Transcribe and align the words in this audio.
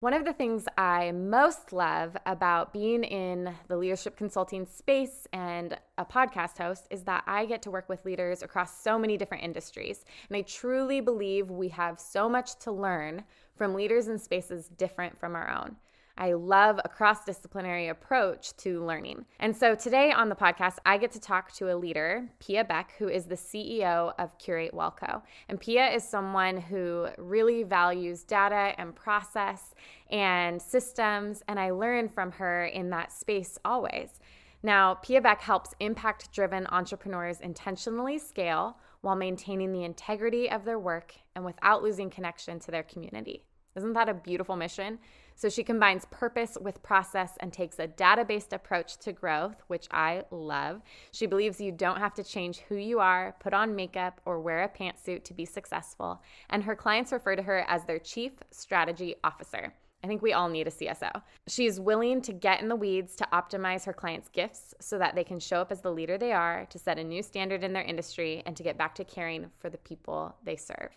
One 0.00 0.14
of 0.14 0.24
the 0.24 0.32
things 0.32 0.66
I 0.78 1.10
most 1.10 1.72
love 1.72 2.16
about 2.24 2.72
being 2.72 3.02
in 3.02 3.52
the 3.66 3.76
leadership 3.76 4.16
consulting 4.16 4.64
space 4.64 5.26
and 5.32 5.76
a 5.98 6.04
podcast 6.04 6.56
host 6.56 6.86
is 6.88 7.02
that 7.02 7.24
I 7.26 7.46
get 7.46 7.62
to 7.62 7.72
work 7.72 7.88
with 7.88 8.04
leaders 8.04 8.40
across 8.40 8.80
so 8.80 8.96
many 8.96 9.16
different 9.16 9.42
industries. 9.42 10.04
And 10.28 10.36
I 10.36 10.42
truly 10.42 11.00
believe 11.00 11.50
we 11.50 11.70
have 11.70 11.98
so 11.98 12.28
much 12.28 12.60
to 12.60 12.70
learn 12.70 13.24
from 13.56 13.74
leaders 13.74 14.06
in 14.06 14.20
spaces 14.20 14.68
different 14.68 15.18
from 15.18 15.34
our 15.34 15.50
own. 15.50 15.74
I 16.20 16.32
love 16.32 16.80
a 16.84 16.88
cross 16.88 17.24
disciplinary 17.24 17.88
approach 17.88 18.56
to 18.58 18.84
learning. 18.84 19.24
And 19.38 19.56
so 19.56 19.76
today 19.76 20.10
on 20.10 20.28
the 20.28 20.34
podcast, 20.34 20.78
I 20.84 20.98
get 20.98 21.12
to 21.12 21.20
talk 21.20 21.52
to 21.52 21.72
a 21.72 21.76
leader, 21.76 22.28
Pia 22.40 22.64
Beck, 22.64 22.94
who 22.98 23.08
is 23.08 23.26
the 23.26 23.36
CEO 23.36 24.12
of 24.18 24.36
Curate 24.38 24.74
Wellco. 24.74 25.22
And 25.48 25.60
Pia 25.60 25.86
is 25.86 26.02
someone 26.02 26.56
who 26.56 27.06
really 27.18 27.62
values 27.62 28.24
data 28.24 28.74
and 28.78 28.96
process 28.96 29.74
and 30.10 30.60
systems, 30.60 31.44
and 31.46 31.60
I 31.60 31.70
learn 31.70 32.08
from 32.08 32.32
her 32.32 32.64
in 32.64 32.90
that 32.90 33.12
space 33.12 33.56
always. 33.64 34.18
Now, 34.60 34.94
Pia 34.94 35.20
Beck 35.20 35.40
helps 35.40 35.72
impact 35.78 36.32
driven 36.32 36.66
entrepreneurs 36.66 37.40
intentionally 37.40 38.18
scale 38.18 38.76
while 39.02 39.14
maintaining 39.14 39.72
the 39.72 39.84
integrity 39.84 40.50
of 40.50 40.64
their 40.64 40.80
work 40.80 41.14
and 41.36 41.44
without 41.44 41.84
losing 41.84 42.10
connection 42.10 42.58
to 42.58 42.72
their 42.72 42.82
community. 42.82 43.44
Isn't 43.76 43.92
that 43.92 44.08
a 44.08 44.14
beautiful 44.14 44.56
mission? 44.56 44.98
So 45.36 45.48
she 45.48 45.62
combines 45.62 46.04
purpose 46.10 46.58
with 46.60 46.82
process 46.82 47.34
and 47.38 47.52
takes 47.52 47.78
a 47.78 47.86
data 47.86 48.24
based 48.24 48.52
approach 48.52 48.96
to 48.98 49.12
growth, 49.12 49.62
which 49.68 49.86
I 49.92 50.24
love. 50.32 50.82
She 51.12 51.26
believes 51.26 51.60
you 51.60 51.70
don't 51.70 51.98
have 51.98 52.14
to 52.14 52.24
change 52.24 52.58
who 52.68 52.74
you 52.74 52.98
are, 52.98 53.36
put 53.38 53.54
on 53.54 53.76
makeup, 53.76 54.20
or 54.24 54.40
wear 54.40 54.64
a 54.64 54.68
pantsuit 54.68 55.22
to 55.24 55.34
be 55.34 55.44
successful. 55.44 56.20
And 56.50 56.64
her 56.64 56.74
clients 56.74 57.12
refer 57.12 57.36
to 57.36 57.42
her 57.42 57.64
as 57.68 57.84
their 57.84 58.00
chief 58.00 58.32
strategy 58.50 59.14
officer. 59.22 59.72
I 60.02 60.06
think 60.06 60.22
we 60.22 60.32
all 60.32 60.48
need 60.48 60.66
a 60.66 60.70
CSO. 60.70 61.22
She's 61.48 61.80
willing 61.80 62.20
to 62.22 62.32
get 62.32 62.60
in 62.60 62.68
the 62.68 62.76
weeds 62.76 63.16
to 63.16 63.28
optimize 63.32 63.84
her 63.84 63.92
clients' 63.92 64.28
gifts 64.28 64.74
so 64.80 64.98
that 64.98 65.14
they 65.14 65.24
can 65.24 65.40
show 65.40 65.60
up 65.60 65.72
as 65.72 65.80
the 65.80 65.92
leader 65.92 66.18
they 66.18 66.32
are, 66.32 66.66
to 66.66 66.78
set 66.78 66.98
a 66.98 67.04
new 67.04 67.22
standard 67.22 67.64
in 67.64 67.72
their 67.72 67.82
industry, 67.82 68.42
and 68.46 68.56
to 68.56 68.62
get 68.62 68.78
back 68.78 68.94
to 68.96 69.04
caring 69.04 69.50
for 69.58 69.70
the 69.70 69.78
people 69.78 70.34
they 70.44 70.56
serve. 70.56 70.90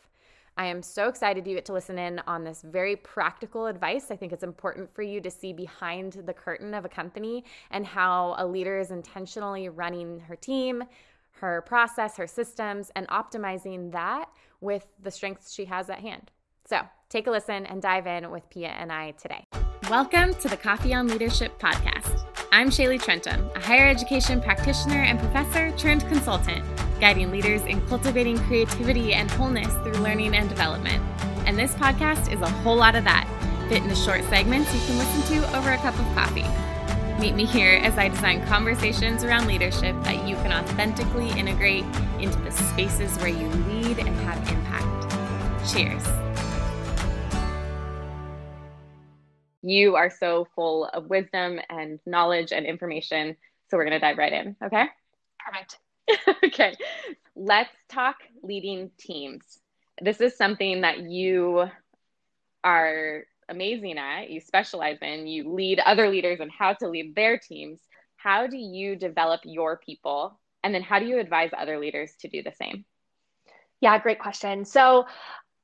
I 0.61 0.65
am 0.65 0.83
so 0.83 1.07
excited 1.07 1.47
you 1.47 1.55
get 1.55 1.65
to 1.65 1.73
listen 1.73 1.97
in 1.97 2.21
on 2.27 2.43
this 2.43 2.61
very 2.61 2.95
practical 2.95 3.65
advice. 3.65 4.11
I 4.11 4.15
think 4.15 4.31
it's 4.31 4.43
important 4.43 4.93
for 4.93 5.01
you 5.01 5.19
to 5.19 5.31
see 5.31 5.53
behind 5.53 6.21
the 6.27 6.33
curtain 6.33 6.75
of 6.75 6.85
a 6.85 6.87
company 6.87 7.45
and 7.71 7.83
how 7.83 8.35
a 8.37 8.45
leader 8.45 8.77
is 8.77 8.91
intentionally 8.91 9.69
running 9.69 10.19
her 10.19 10.35
team, 10.35 10.83
her 11.39 11.63
process, 11.63 12.15
her 12.17 12.27
systems, 12.27 12.91
and 12.95 13.07
optimizing 13.07 13.91
that 13.93 14.29
with 14.59 14.85
the 15.01 15.09
strengths 15.09 15.51
she 15.51 15.65
has 15.65 15.89
at 15.89 15.97
hand. 15.97 16.29
So 16.65 16.81
take 17.09 17.25
a 17.25 17.31
listen 17.31 17.65
and 17.65 17.81
dive 17.81 18.05
in 18.05 18.29
with 18.29 18.47
Pia 18.51 18.69
and 18.69 18.91
I 18.91 19.13
today. 19.13 19.43
Welcome 19.89 20.35
to 20.35 20.47
the 20.47 20.57
Coffee 20.57 20.93
on 20.93 21.07
Leadership 21.07 21.59
podcast. 21.59 22.23
I'm 22.51 22.69
Shaylee 22.69 23.01
Trentum, 23.01 23.49
a 23.55 23.59
higher 23.59 23.87
education 23.87 24.39
practitioner 24.39 25.01
and 25.01 25.17
professor 25.17 25.75
turned 25.75 26.07
consultant 26.07 26.63
guiding 27.01 27.31
leaders 27.31 27.63
in 27.63 27.85
cultivating 27.87 28.37
creativity 28.37 29.13
and 29.13 29.29
wholeness 29.31 29.73
through 29.83 30.01
learning 30.03 30.35
and 30.35 30.47
development. 30.47 31.03
And 31.47 31.57
this 31.57 31.73
podcast 31.73 32.31
is 32.31 32.39
a 32.41 32.49
whole 32.49 32.77
lot 32.77 32.95
of 32.95 33.03
that, 33.03 33.27
fit 33.67 33.81
into 33.81 33.95
short 33.95 34.23
segments 34.25 34.73
you 34.73 34.79
can 34.81 34.97
listen 34.99 35.35
to 35.35 35.57
over 35.57 35.71
a 35.71 35.77
cup 35.77 35.97
of 35.97 36.05
coffee. 36.15 36.45
Meet 37.19 37.35
me 37.35 37.45
here 37.45 37.79
as 37.83 37.97
I 37.97 38.07
design 38.09 38.45
conversations 38.45 39.23
around 39.23 39.47
leadership 39.47 39.95
that 40.03 40.27
you 40.27 40.35
can 40.37 40.53
authentically 40.53 41.29
integrate 41.31 41.83
into 42.19 42.37
the 42.39 42.51
spaces 42.51 43.17
where 43.17 43.29
you 43.29 43.47
lead 43.47 43.97
and 43.97 44.15
have 44.21 44.37
impact. 44.49 45.71
Cheers. 45.73 46.03
You 49.63 49.95
are 49.95 50.09
so 50.09 50.47
full 50.55 50.85
of 50.85 51.09
wisdom 51.09 51.59
and 51.69 51.99
knowledge 52.05 52.51
and 52.51 52.65
information. 52.65 53.35
So 53.69 53.77
we're 53.77 53.85
going 53.85 53.99
to 53.99 53.99
dive 53.99 54.17
right 54.17 54.33
in. 54.33 54.55
Okay. 54.63 54.85
Perfect. 55.39 55.77
okay, 56.45 56.75
let's 57.35 57.71
talk 57.89 58.15
leading 58.43 58.91
teams. 58.97 59.59
This 60.01 60.21
is 60.21 60.35
something 60.35 60.81
that 60.81 60.99
you 60.99 61.65
are 62.63 63.23
amazing 63.49 63.97
at, 63.97 64.29
you 64.29 64.39
specialize 64.39 64.97
in, 65.01 65.27
you 65.27 65.53
lead 65.53 65.79
other 65.79 66.09
leaders 66.09 66.39
on 66.39 66.49
how 66.49 66.73
to 66.73 66.87
lead 66.87 67.15
their 67.15 67.37
teams. 67.37 67.79
How 68.15 68.47
do 68.47 68.57
you 68.57 68.95
develop 68.95 69.41
your 69.43 69.77
people? 69.77 70.39
And 70.63 70.73
then 70.73 70.83
how 70.83 70.99
do 70.99 71.05
you 71.05 71.19
advise 71.19 71.51
other 71.57 71.79
leaders 71.79 72.13
to 72.21 72.27
do 72.27 72.43
the 72.43 72.53
same? 72.53 72.85
Yeah, 73.81 73.97
great 73.99 74.19
question. 74.19 74.63
So 74.63 75.05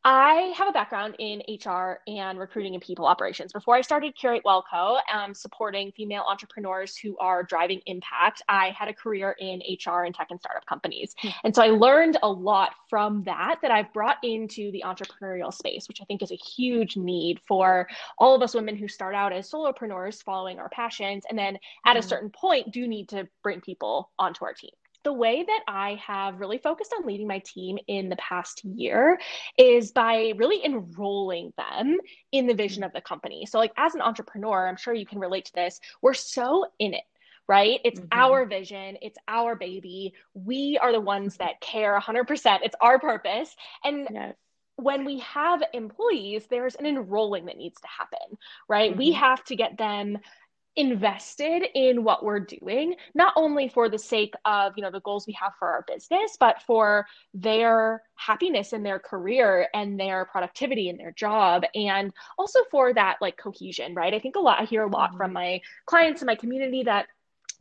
I 0.10 0.54
have 0.56 0.70
a 0.70 0.72
background 0.72 1.18
in 1.20 1.42
HR 1.50 2.00
and 2.08 2.40
recruiting 2.40 2.76
and 2.76 2.82
people 2.82 3.06
operations. 3.06 3.52
Before 3.52 3.76
I 3.76 3.82
started 3.82 4.16
Curate 4.16 4.42
Wellco, 4.46 5.02
um, 5.14 5.34
supporting 5.34 5.92
female 5.92 6.24
entrepreneurs 6.26 6.96
who 6.96 7.18
are 7.18 7.44
driving 7.44 7.82
impact, 7.88 8.42
I 8.48 8.70
had 8.70 8.88
a 8.88 8.94
career 8.94 9.36
in 9.38 9.60
HR 9.60 10.04
and 10.04 10.16
tech 10.16 10.28
and 10.30 10.40
startup 10.40 10.66
companies. 10.66 11.14
Hmm. 11.18 11.28
And 11.44 11.54
so 11.54 11.62
I 11.62 11.72
learned 11.72 12.16
a 12.24 12.30
lot 12.30 12.72
from 12.90 13.26
that 13.26 13.58
that 13.62 13.72
I've 13.72 13.92
brought 13.92 14.16
into 14.24 14.72
the 14.72 14.86
entrepreneurial 14.86 15.54
space, 15.54 15.90
which 15.90 16.02
I 16.02 16.06
think 16.06 16.24
is 16.24 16.32
a 16.32 16.36
huge 16.36 16.96
need 16.96 17.42
for 17.46 17.90
all 18.18 18.34
of 18.34 18.42
us 18.42 18.56
women 18.56 18.78
who 18.78 18.88
start 18.88 19.14
out 19.14 19.34
as 19.34 19.52
solopreneurs 19.52 20.24
following 20.24 20.58
our 20.58 20.70
passions. 20.70 21.26
And 21.30 21.38
then 21.38 21.60
at 21.86 21.98
a 21.98 22.00
hmm. 22.00 22.08
certain 22.08 22.30
point, 22.30 22.72
do 22.72 22.88
need 22.88 23.10
to 23.10 23.28
bring 23.44 23.60
people 23.60 24.10
onto 24.18 24.46
our 24.46 24.54
team 24.54 24.72
the 25.08 25.14
way 25.14 25.42
that 25.42 25.64
I 25.70 26.02
have 26.06 26.42
really 26.42 26.58
focused 26.58 26.94
on 26.94 27.08
leading 27.08 27.30
my 27.30 27.40
team 27.40 27.78
in 27.88 28.10
the 28.10 28.18
past 28.18 28.62
year 28.66 29.18
is 29.58 29.94
by 29.94 30.34
really 30.36 30.66
enrolling 30.66 31.54
them 31.58 31.96
in 32.34 32.46
the 32.46 32.54
vision 32.54 32.84
of 32.84 32.92
the 32.92 33.00
company. 33.00 33.46
So, 33.46 33.58
like, 33.58 33.72
as 33.78 33.96
an 33.96 34.02
entrepreneur, 34.02 34.68
I'm 34.68 34.76
sure 34.76 34.94
you 34.94 35.06
can 35.06 35.20
relate 35.20 35.46
to 35.46 35.54
this, 35.54 35.80
we're 36.02 36.14
so 36.14 36.66
in 36.78 36.94
it 36.94 37.06
right? 37.48 37.80
It's 37.86 38.02
mm-hmm. 38.02 38.10
our 38.12 38.46
vision, 38.46 38.98
it's 39.02 39.18
our 39.30 39.56
baby. 39.56 40.14
We 40.34 40.78
are 40.82 40.92
the 40.92 41.00
ones 41.00 41.38
that 41.38 41.62
care 41.62 41.98
100%. 41.98 42.60
It's 42.62 42.76
our 42.82 43.00
purpose. 43.00 43.56
And 43.86 44.06
yes. 44.12 44.36
when 44.76 45.06
we 45.06 45.20
have 45.20 45.64
employees, 45.74 46.46
there's 46.50 46.76
an 46.76 46.86
enrolling 46.86 47.46
that 47.46 47.56
needs 47.56 47.80
to 47.80 47.88
happen, 47.88 48.38
right? 48.68 48.92
Mm-hmm. 48.92 49.00
We 49.00 49.12
have 49.14 49.46
to 49.46 49.56
get 49.56 49.78
them 49.78 50.18
invested 50.78 51.66
in 51.74 52.04
what 52.04 52.24
we're 52.24 52.40
doing 52.40 52.96
not 53.16 53.34
only 53.36 53.68
for 53.68 53.90
the 53.90 53.98
sake 53.98 54.36
of 54.46 54.74
you 54.78 54.84
know 54.84 54.92
the 54.92 55.02
goals 55.02 55.26
we 55.26 55.34
have 55.34 55.52
for 55.58 55.68
our 55.68 55.84
business 55.88 56.38
but 56.40 56.62
for 56.62 57.08
their 57.34 58.04
happiness 58.16 58.74
in 58.74 58.84
their 58.84 59.00
career 59.00 59.68
and 59.74 60.00
their 60.00 60.26
productivity 60.26 60.88
in 60.88 60.98
their 60.98 61.12
job 61.12 61.64
and 61.74 62.14
also 62.38 62.60
for 62.70 62.94
that 62.94 63.18
like 63.22 63.38
cohesion 63.38 63.96
right 63.96 64.14
i 64.14 64.20
think 64.20 64.36
a 64.36 64.40
lot 64.40 64.62
i 64.62 64.66
hear 64.66 64.84
a 64.84 64.88
lot 64.88 65.10
mm-hmm. 65.10 65.18
from 65.18 65.34
my 65.34 65.60
clients 65.88 66.22
and 66.22 66.28
my 66.28 66.36
community 66.36 66.84
that 66.84 67.08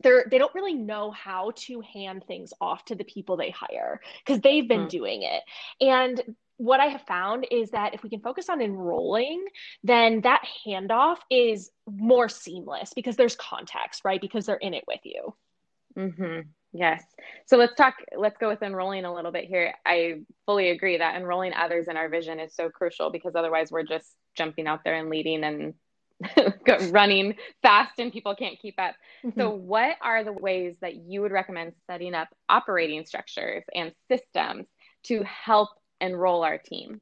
they're 0.03 0.25
they 0.29 0.37
don't 0.37 0.53
really 0.53 0.75
know 0.75 1.09
how 1.09 1.51
to 1.55 1.81
hand 1.81 2.23
things 2.27 2.53
off 2.61 2.85
to 2.85 2.93
the 2.93 3.03
people 3.03 3.35
they 3.35 3.49
hire 3.49 3.99
because 4.23 4.39
they've 4.41 4.67
been 4.67 4.81
mm-hmm. 4.81 4.89
doing 4.89 5.23
it 5.23 5.41
and 5.81 6.21
what 6.57 6.79
I 6.79 6.87
have 6.87 7.03
found 7.03 7.47
is 7.51 7.71
that 7.71 7.93
if 7.93 8.03
we 8.03 8.09
can 8.09 8.19
focus 8.19 8.49
on 8.49 8.61
enrolling, 8.61 9.45
then 9.83 10.21
that 10.21 10.43
handoff 10.65 11.17
is 11.29 11.69
more 11.87 12.27
seamless 12.27 12.93
because 12.95 13.15
there's 13.15 13.35
context, 13.35 14.01
right? 14.03 14.19
Because 14.19 14.45
they're 14.45 14.55
in 14.55 14.73
it 14.73 14.83
with 14.87 15.01
you. 15.03 15.33
Mm-hmm. 15.97 16.41
Yes. 16.73 17.03
So 17.45 17.57
let's 17.57 17.75
talk, 17.75 17.95
let's 18.15 18.37
go 18.37 18.49
with 18.49 18.61
enrolling 18.61 19.05
a 19.05 19.13
little 19.13 19.31
bit 19.31 19.45
here. 19.45 19.73
I 19.85 20.21
fully 20.45 20.69
agree 20.69 20.97
that 20.97 21.15
enrolling 21.15 21.53
others 21.53 21.87
in 21.87 21.95
our 21.95 22.09
vision 22.09 22.39
is 22.39 22.55
so 22.55 22.69
crucial 22.69 23.09
because 23.09 23.35
otherwise 23.35 23.71
we're 23.71 23.83
just 23.83 24.15
jumping 24.35 24.67
out 24.67 24.81
there 24.83 24.95
and 24.95 25.09
leading 25.09 25.43
and 25.43 25.73
running 26.91 27.35
fast 27.61 27.99
and 27.99 28.11
people 28.11 28.35
can't 28.35 28.59
keep 28.59 28.75
up. 28.79 28.95
Mm-hmm. 29.23 29.39
So, 29.39 29.51
what 29.51 29.97
are 30.01 30.23
the 30.23 30.33
ways 30.33 30.75
that 30.81 30.95
you 30.95 31.21
would 31.21 31.31
recommend 31.31 31.73
setting 31.85 32.15
up 32.15 32.27
operating 32.49 33.05
structures 33.05 33.63
and 33.73 33.91
systems 34.09 34.65
to 35.03 35.23
help 35.23 35.69
enroll 36.01 36.43
our 36.43 36.57
team? 36.57 37.01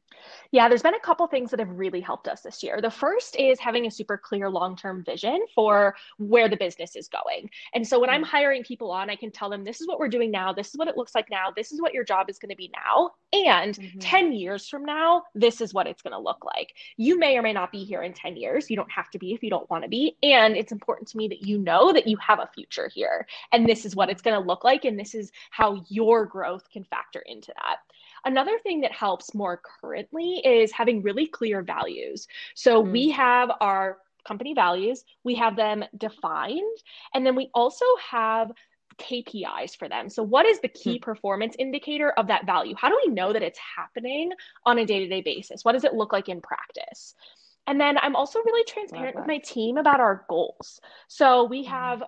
Yeah, 0.51 0.69
there's 0.69 0.81
been 0.81 0.95
a 0.95 0.99
couple 0.99 1.27
things 1.27 1.51
that 1.51 1.59
have 1.59 1.69
really 1.69 2.01
helped 2.01 2.27
us 2.27 2.41
this 2.41 2.63
year. 2.63 2.79
The 2.81 2.89
first 2.89 3.35
is 3.35 3.59
having 3.59 3.85
a 3.85 3.91
super 3.91 4.17
clear 4.17 4.49
long 4.49 4.75
term 4.75 5.03
vision 5.03 5.45
for 5.53 5.95
where 6.17 6.47
the 6.49 6.57
business 6.57 6.95
is 6.95 7.07
going. 7.07 7.49
And 7.73 7.87
so 7.87 7.99
when 7.99 8.09
I'm 8.09 8.23
mm. 8.23 8.27
hiring 8.27 8.63
people 8.63 8.91
on, 8.91 9.09
I 9.09 9.15
can 9.15 9.31
tell 9.31 9.49
them 9.49 9.63
this 9.63 9.81
is 9.81 9.87
what 9.87 9.99
we're 9.99 10.07
doing 10.07 10.31
now, 10.31 10.53
this 10.53 10.69
is 10.69 10.77
what 10.77 10.87
it 10.87 10.97
looks 10.97 11.15
like 11.15 11.29
now, 11.29 11.51
this 11.55 11.71
is 11.71 11.81
what 11.81 11.93
your 11.93 12.03
job 12.03 12.29
is 12.29 12.39
going 12.39 12.49
to 12.49 12.55
be 12.55 12.71
now. 12.73 13.11
And 13.33 13.75
mm-hmm. 13.75 13.99
10 13.99 14.33
years 14.33 14.67
from 14.67 14.85
now, 14.85 15.23
this 15.33 15.61
is 15.61 15.73
what 15.73 15.87
it's 15.87 16.01
going 16.01 16.13
to 16.13 16.19
look 16.19 16.45
like. 16.45 16.73
You 16.97 17.19
may 17.19 17.37
or 17.37 17.41
may 17.41 17.53
not 17.53 17.71
be 17.71 17.83
here 17.83 18.01
in 18.01 18.13
10 18.13 18.37
years. 18.37 18.69
You 18.69 18.77
don't 18.77 18.91
have 18.91 19.09
to 19.11 19.19
be 19.19 19.33
if 19.33 19.43
you 19.43 19.49
don't 19.49 19.69
want 19.69 19.83
to 19.83 19.89
be. 19.89 20.15
And 20.23 20.55
it's 20.55 20.71
important 20.71 21.09
to 21.09 21.17
me 21.17 21.27
that 21.27 21.45
you 21.45 21.57
know 21.57 21.91
that 21.91 22.07
you 22.07 22.17
have 22.17 22.39
a 22.39 22.49
future 22.53 22.89
here. 22.93 23.27
And 23.51 23.67
this 23.67 23.85
is 23.85 23.95
what 23.95 24.09
it's 24.09 24.21
going 24.21 24.39
to 24.39 24.47
look 24.47 24.63
like. 24.63 24.85
And 24.85 24.99
this 24.99 25.13
is 25.13 25.31
how 25.51 25.83
your 25.89 26.25
growth 26.25 26.69
can 26.71 26.83
factor 26.85 27.19
into 27.25 27.53
that. 27.55 27.77
Another 28.25 28.57
thing 28.59 28.81
that 28.81 28.91
helps 28.91 29.33
more 29.33 29.61
currently 29.81 30.41
is 30.43 30.71
having 30.71 31.01
really 31.01 31.27
clear 31.27 31.61
values. 31.61 32.27
So 32.55 32.81
mm-hmm. 32.81 32.91
we 32.91 33.11
have 33.11 33.51
our 33.61 33.99
company 34.27 34.53
values, 34.53 35.05
we 35.23 35.35
have 35.35 35.55
them 35.55 35.85
defined, 35.97 36.77
and 37.13 37.25
then 37.25 37.35
we 37.35 37.49
also 37.53 37.85
have 38.09 38.51
KPIs 38.97 39.77
for 39.77 39.87
them. 39.87 40.09
So, 40.09 40.23
what 40.23 40.45
is 40.45 40.59
the 40.59 40.69
key 40.69 40.97
hmm. 40.97 41.03
performance 41.03 41.55
indicator 41.59 42.11
of 42.11 42.27
that 42.27 42.45
value? 42.45 42.75
How 42.77 42.89
do 42.89 42.99
we 43.05 43.11
know 43.11 43.33
that 43.33 43.41
it's 43.41 43.59
happening 43.59 44.31
on 44.65 44.79
a 44.79 44.85
day 44.85 44.99
to 44.99 45.07
day 45.07 45.21
basis? 45.21 45.63
What 45.63 45.73
does 45.73 45.83
it 45.83 45.93
look 45.93 46.13
like 46.13 46.29
in 46.29 46.41
practice? 46.41 47.13
And 47.67 47.79
then 47.79 47.97
I'm 47.97 48.15
also 48.15 48.39
really 48.39 48.63
transparent 48.65 49.15
with 49.15 49.27
my 49.27 49.39
team 49.39 49.77
about 49.77 49.99
our 49.99 50.25
goals. 50.29 50.79
So 51.07 51.45
we 51.45 51.63
mm-hmm. 51.63 51.71
have 51.71 52.03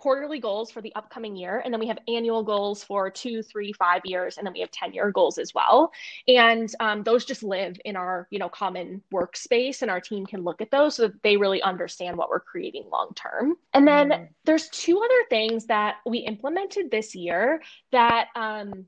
quarterly 0.00 0.40
goals 0.40 0.70
for 0.70 0.80
the 0.80 0.94
upcoming 0.96 1.36
year 1.36 1.60
and 1.62 1.74
then 1.74 1.78
we 1.78 1.86
have 1.86 1.98
annual 2.08 2.42
goals 2.42 2.82
for 2.82 3.10
two 3.10 3.42
three 3.42 3.70
five 3.74 4.00
years 4.06 4.38
and 4.38 4.46
then 4.46 4.54
we 4.54 4.60
have 4.60 4.70
10 4.70 4.94
year 4.94 5.10
goals 5.10 5.36
as 5.36 5.52
well 5.54 5.92
and 6.26 6.74
um, 6.80 7.02
those 7.02 7.22
just 7.22 7.42
live 7.42 7.76
in 7.84 7.96
our 7.96 8.26
you 8.30 8.38
know 8.38 8.48
common 8.48 9.02
workspace 9.12 9.82
and 9.82 9.90
our 9.90 10.00
team 10.00 10.24
can 10.24 10.42
look 10.42 10.62
at 10.62 10.70
those 10.70 10.94
so 10.94 11.02
that 11.02 11.22
they 11.22 11.36
really 11.36 11.60
understand 11.60 12.16
what 12.16 12.30
we're 12.30 12.40
creating 12.40 12.84
long 12.90 13.10
term 13.14 13.56
and 13.74 13.86
then 13.86 14.08
mm. 14.08 14.28
there's 14.44 14.70
two 14.70 14.96
other 14.96 15.22
things 15.28 15.66
that 15.66 15.96
we 16.06 16.20
implemented 16.20 16.90
this 16.90 17.14
year 17.14 17.60
that 17.92 18.28
um, 18.36 18.86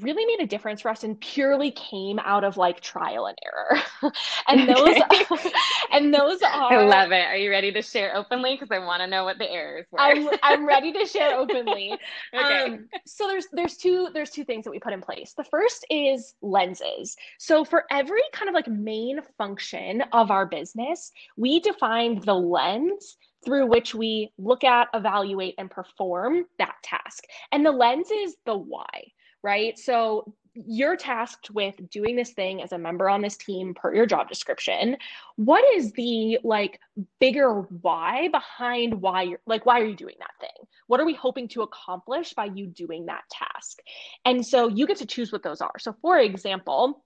really 0.00 0.24
made 0.26 0.40
a 0.40 0.46
difference 0.46 0.80
for 0.80 0.90
us 0.90 1.04
and 1.04 1.20
purely 1.20 1.70
came 1.70 2.18
out 2.18 2.44
of 2.44 2.56
like 2.56 2.80
trial 2.80 3.26
and 3.26 3.38
error. 3.44 4.12
and 4.48 4.68
those 4.68 4.96
and 5.92 6.12
those 6.12 6.42
are 6.42 6.72
I 6.72 6.84
love 6.84 7.12
it. 7.12 7.24
Are 7.24 7.36
you 7.36 7.50
ready 7.50 7.72
to 7.72 7.82
share 7.82 8.16
openly 8.16 8.54
because 8.54 8.70
I 8.70 8.78
want 8.78 9.00
to 9.02 9.06
know 9.06 9.24
what 9.24 9.38
the 9.38 9.50
errors 9.50 9.86
were. 9.90 10.00
I'm 10.00 10.28
I'm 10.42 10.66
ready 10.66 10.92
to 10.92 11.06
share 11.06 11.34
openly. 11.38 11.96
okay. 12.34 12.64
Um, 12.64 12.88
so 13.06 13.26
there's 13.26 13.46
there's 13.52 13.76
two 13.76 14.08
there's 14.12 14.30
two 14.30 14.44
things 14.44 14.64
that 14.64 14.70
we 14.70 14.78
put 14.78 14.92
in 14.92 15.00
place. 15.00 15.34
The 15.36 15.44
first 15.44 15.86
is 15.90 16.34
lenses. 16.42 17.16
So 17.38 17.64
for 17.64 17.84
every 17.90 18.22
kind 18.32 18.48
of 18.48 18.54
like 18.54 18.68
main 18.68 19.20
function 19.38 20.02
of 20.12 20.30
our 20.30 20.46
business, 20.46 21.12
we 21.36 21.60
defined 21.60 22.22
the 22.24 22.34
lens 22.34 23.16
through 23.44 23.66
which 23.66 23.94
we 23.94 24.32
look 24.38 24.64
at, 24.64 24.88
evaluate, 24.94 25.54
and 25.58 25.70
perform 25.70 26.46
that 26.58 26.76
task. 26.82 27.24
And 27.52 27.64
the 27.64 27.72
lens 27.72 28.10
is 28.10 28.36
the 28.46 28.56
why 28.56 28.86
right? 29.44 29.78
So 29.78 30.34
you're 30.54 30.96
tasked 30.96 31.50
with 31.50 31.74
doing 31.90 32.16
this 32.16 32.30
thing 32.30 32.62
as 32.62 32.72
a 32.72 32.78
member 32.78 33.08
on 33.08 33.20
this 33.20 33.36
team 33.36 33.74
per 33.74 33.94
your 33.94 34.06
job 34.06 34.28
description. 34.28 34.96
What 35.36 35.64
is 35.74 35.92
the 35.92 36.38
like 36.44 36.80
bigger 37.20 37.62
why 37.82 38.28
behind 38.28 38.94
why 38.94 39.22
you're 39.22 39.40
like 39.46 39.66
why 39.66 39.80
are 39.80 39.84
you 39.84 39.96
doing 39.96 40.14
that 40.20 40.30
thing? 40.40 40.66
What 40.86 41.00
are 41.00 41.06
we 41.06 41.14
hoping 41.14 41.48
to 41.48 41.62
accomplish 41.62 42.34
by 42.34 42.46
you 42.46 42.66
doing 42.66 43.06
that 43.06 43.24
task? 43.30 43.80
And 44.24 44.46
so 44.46 44.68
you 44.68 44.86
get 44.86 44.98
to 44.98 45.06
choose 45.06 45.32
what 45.32 45.42
those 45.42 45.60
are. 45.60 45.78
So 45.78 45.94
for 46.00 46.18
example, 46.18 47.04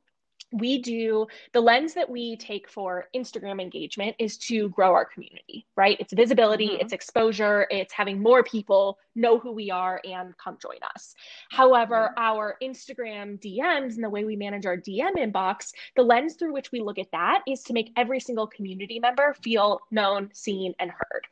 we 0.52 0.78
do 0.80 1.26
the 1.52 1.60
lens 1.60 1.94
that 1.94 2.08
we 2.08 2.36
take 2.36 2.68
for 2.68 3.06
Instagram 3.14 3.60
engagement 3.60 4.16
is 4.18 4.38
to 4.38 4.70
grow 4.70 4.92
our 4.94 5.04
community, 5.04 5.66
right? 5.76 5.96
It's 6.00 6.12
visibility, 6.12 6.68
mm-hmm. 6.68 6.80
it's 6.80 6.92
exposure, 6.92 7.66
it's 7.70 7.92
having 7.92 8.22
more 8.22 8.42
people 8.42 8.98
know 9.14 9.38
who 9.38 9.52
we 9.52 9.70
are 9.70 10.00
and 10.04 10.36
come 10.38 10.56
join 10.60 10.78
us. 10.94 11.14
However, 11.50 12.10
mm-hmm. 12.10 12.22
our 12.22 12.56
Instagram 12.62 13.38
DMs 13.38 13.94
and 13.94 14.04
the 14.04 14.10
way 14.10 14.24
we 14.24 14.36
manage 14.36 14.64
our 14.64 14.76
DM 14.76 15.16
inbox, 15.16 15.72
the 15.96 16.02
lens 16.02 16.34
through 16.34 16.52
which 16.52 16.72
we 16.72 16.80
look 16.80 16.98
at 16.98 17.10
that 17.12 17.42
is 17.46 17.62
to 17.64 17.72
make 17.72 17.92
every 17.96 18.20
single 18.20 18.46
community 18.46 18.98
member 19.00 19.34
feel 19.42 19.80
known, 19.90 20.30
seen, 20.32 20.74
and 20.78 20.90
heard. 20.90 21.26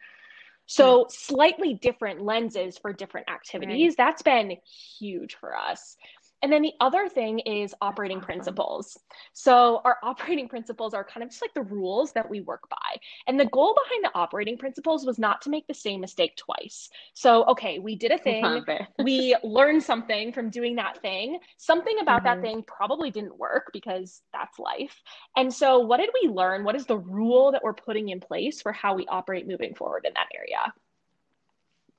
So, 0.67 1.05
mm-hmm. 1.05 1.11
slightly 1.11 1.75
different 1.75 2.23
lenses 2.23 2.77
for 2.77 2.93
different 2.93 3.31
activities. 3.31 3.91
Right. 3.91 3.97
That's 3.97 4.23
been 4.23 4.57
huge 4.99 5.37
for 5.37 5.57
us. 5.57 5.97
And 6.43 6.53
then 6.53 6.63
the 6.63 6.75
other 6.81 7.09
thing 7.09 7.39
is 7.41 7.75
operating 7.81 8.21
principles. 8.21 8.99
So, 9.33 9.81
our 9.85 9.99
operating 10.03 10.49
principles 10.49 10.95
are 10.95 11.05
kind 11.05 11.25
of 11.25 11.31
just 11.31 11.43
like 11.43 11.55
the 11.55 11.63
rules 11.63 12.13
that 12.13 12.29
we 12.29 12.41
work 12.41 12.69
by. 12.69 13.01
And 13.27 13.39
the 13.41 13.47
goal 13.47 13.75
behind 13.85 14.05
the 14.05 14.19
operating 14.19 14.59
principles 14.59 15.07
was 15.07 15.19
not 15.19 15.43
to 15.43 15.51
make 15.51 15.67
the 15.67 15.75
same 15.75 16.01
mistake 16.01 16.37
twice. 16.37 16.89
So, 17.15 17.45
okay, 17.47 17.79
we 17.79 17.97
did 17.97 18.13
a 18.13 18.19
thing, 18.19 18.65
we 19.03 19.35
learned 19.43 19.83
something 19.83 20.33
from 20.33 20.51
doing 20.51 20.77
that 20.77 21.01
thing. 21.01 21.39
Something 21.57 21.99
about 22.01 22.25
mm-hmm. 22.25 22.41
that 22.41 22.47
thing 22.47 22.65
probably 22.67 23.11
didn't 23.11 23.39
work 23.39 23.71
because 23.73 24.21
that's 24.33 24.59
life. 24.59 25.01
And 25.37 25.53
so, 25.53 25.81
what 25.81 25.99
did 25.99 26.11
we 26.23 26.29
learn? 26.29 26.65
What 26.65 26.77
is 26.77 26.87
the 26.87 26.99
rule 26.99 27.53
that 27.53 27.63
we're 27.65 27.75
putting 27.75 28.11
in 28.11 28.21
place 28.21 28.61
for 28.61 28.73
how 28.73 28.95
we 28.95 29.07
operate 29.07 29.49
moving 29.49 29.75
forward 29.75 30.05
in 30.07 30.13
that 30.15 30.29
area? 30.35 30.73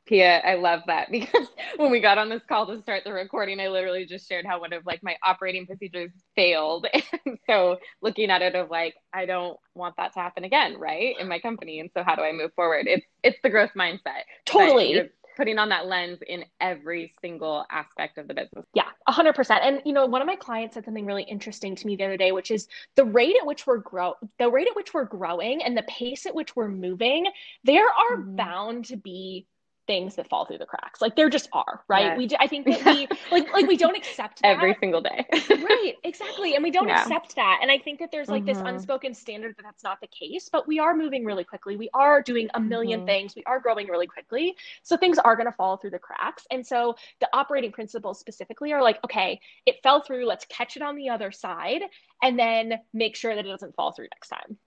Pia, 0.07 0.39
I 0.39 0.55
love 0.55 0.81
that 0.87 1.11
because 1.11 1.47
when 1.75 1.91
we 1.91 1.99
got 1.99 2.17
on 2.17 2.29
this 2.29 2.41
call 2.47 2.65
to 2.67 2.81
start 2.81 3.03
the 3.03 3.13
recording, 3.13 3.59
I 3.59 3.67
literally 3.67 4.05
just 4.05 4.27
shared 4.27 4.45
how 4.45 4.59
one 4.59 4.73
of 4.73 4.85
like 4.85 5.03
my 5.03 5.17
operating 5.23 5.65
procedures 5.65 6.11
failed. 6.35 6.87
And 7.25 7.37
so 7.45 7.77
looking 8.01 8.29
at 8.29 8.41
it 8.41 8.55
of 8.55 8.69
like, 8.69 8.95
I 9.11 9.25
don't 9.25 9.57
want 9.73 9.95
that 9.97 10.13
to 10.13 10.19
happen 10.19 10.45
again, 10.45 10.77
right? 10.77 11.15
In 11.19 11.27
my 11.27 11.39
company. 11.39 11.79
And 11.79 11.89
so 11.93 12.03
how 12.03 12.15
do 12.15 12.21
I 12.21 12.31
move 12.31 12.53
forward? 12.53 12.87
It's 12.87 13.05
it's 13.21 13.37
the 13.43 13.49
growth 13.49 13.71
mindset. 13.75 14.23
Totally. 14.45 15.09
Putting 15.35 15.59
on 15.59 15.69
that 15.69 15.87
lens 15.87 16.19
in 16.25 16.45
every 16.61 17.13
single 17.21 17.65
aspect 17.69 18.17
of 18.17 18.27
the 18.27 18.33
business. 18.33 18.65
Yeah, 18.73 18.87
100%. 19.09 19.59
And, 19.61 19.81
you 19.85 19.93
know, 19.93 20.05
one 20.05 20.21
of 20.21 20.27
my 20.27 20.35
clients 20.35 20.75
said 20.75 20.85
something 20.85 21.05
really 21.05 21.23
interesting 21.23 21.75
to 21.75 21.85
me 21.85 21.95
the 21.95 22.05
other 22.05 22.17
day, 22.17 22.31
which 22.31 22.49
is 22.49 22.67
the 22.95 23.05
rate 23.05 23.35
at 23.39 23.45
which 23.45 23.67
we're 23.67 23.77
grow, 23.77 24.13
the 24.39 24.49
rate 24.49 24.67
at 24.67 24.75
which 24.75 24.93
we're 24.93 25.05
growing 25.05 25.61
and 25.63 25.77
the 25.77 25.83
pace 25.83 26.25
at 26.25 26.33
which 26.33 26.55
we're 26.55 26.69
moving, 26.69 27.27
there 27.63 27.85
are 27.87 28.17
mm-hmm. 28.17 28.35
bound 28.35 28.85
to 28.85 28.97
be 28.97 29.45
things 29.87 30.15
that 30.15 30.29
fall 30.29 30.45
through 30.45 30.59
the 30.59 30.65
cracks. 30.65 31.01
Like 31.01 31.15
there 31.15 31.29
just 31.29 31.49
are, 31.53 31.81
right? 31.87 32.17
We 32.17 32.29
I 32.39 32.47
think 32.47 32.65
that 32.65 32.85
we 32.85 33.07
like 33.31 33.51
like 33.53 33.67
we 33.67 33.77
don't 33.77 33.95
accept 33.95 34.41
that. 34.41 34.49
every 34.49 34.75
single 34.79 35.01
day. 35.01 35.25
right, 35.49 35.95
exactly. 36.03 36.55
And 36.55 36.63
we 36.63 36.69
don't 36.69 36.87
yeah. 36.87 37.01
accept 37.01 37.35
that. 37.37 37.59
And 37.61 37.71
I 37.71 37.79
think 37.79 37.99
that 37.99 38.11
there's 38.11 38.27
like 38.27 38.43
mm-hmm. 38.43 38.59
this 38.59 38.73
unspoken 38.73 39.13
standard 39.13 39.55
that 39.57 39.63
that's 39.63 39.83
not 39.83 39.99
the 40.01 40.07
case, 40.07 40.49
but 40.51 40.67
we 40.67 40.79
are 40.79 40.95
moving 40.95 41.25
really 41.25 41.43
quickly. 41.43 41.77
We 41.77 41.89
are 41.93 42.21
doing 42.21 42.49
a 42.53 42.59
1000000 42.59 42.69
mm-hmm. 42.69 43.05
things. 43.05 43.35
We 43.35 43.43
are 43.45 43.59
growing 43.59 43.87
really 43.87 44.07
quickly. 44.07 44.55
So 44.83 44.97
things 44.97 45.17
are 45.17 45.35
going 45.35 45.47
to 45.47 45.53
fall 45.53 45.77
through 45.77 45.91
the 45.91 45.99
cracks. 45.99 46.45
And 46.51 46.65
so 46.65 46.95
the 47.19 47.29
operating 47.33 47.71
principles 47.71 48.19
specifically 48.19 48.73
are 48.73 48.83
like, 48.83 48.99
okay, 49.05 49.39
it 49.65 49.77
fell 49.81 50.01
through, 50.01 50.25
let's 50.25 50.45
catch 50.49 50.75
it 50.75 50.81
on 50.81 50.95
the 50.95 51.09
other 51.09 51.31
side 51.31 51.81
and 52.21 52.37
then 52.37 52.73
make 52.93 53.15
sure 53.15 53.35
that 53.35 53.45
it 53.45 53.49
doesn't 53.49 53.75
fall 53.75 53.93
through 53.93 54.07
next 54.13 54.27
time. 54.27 54.57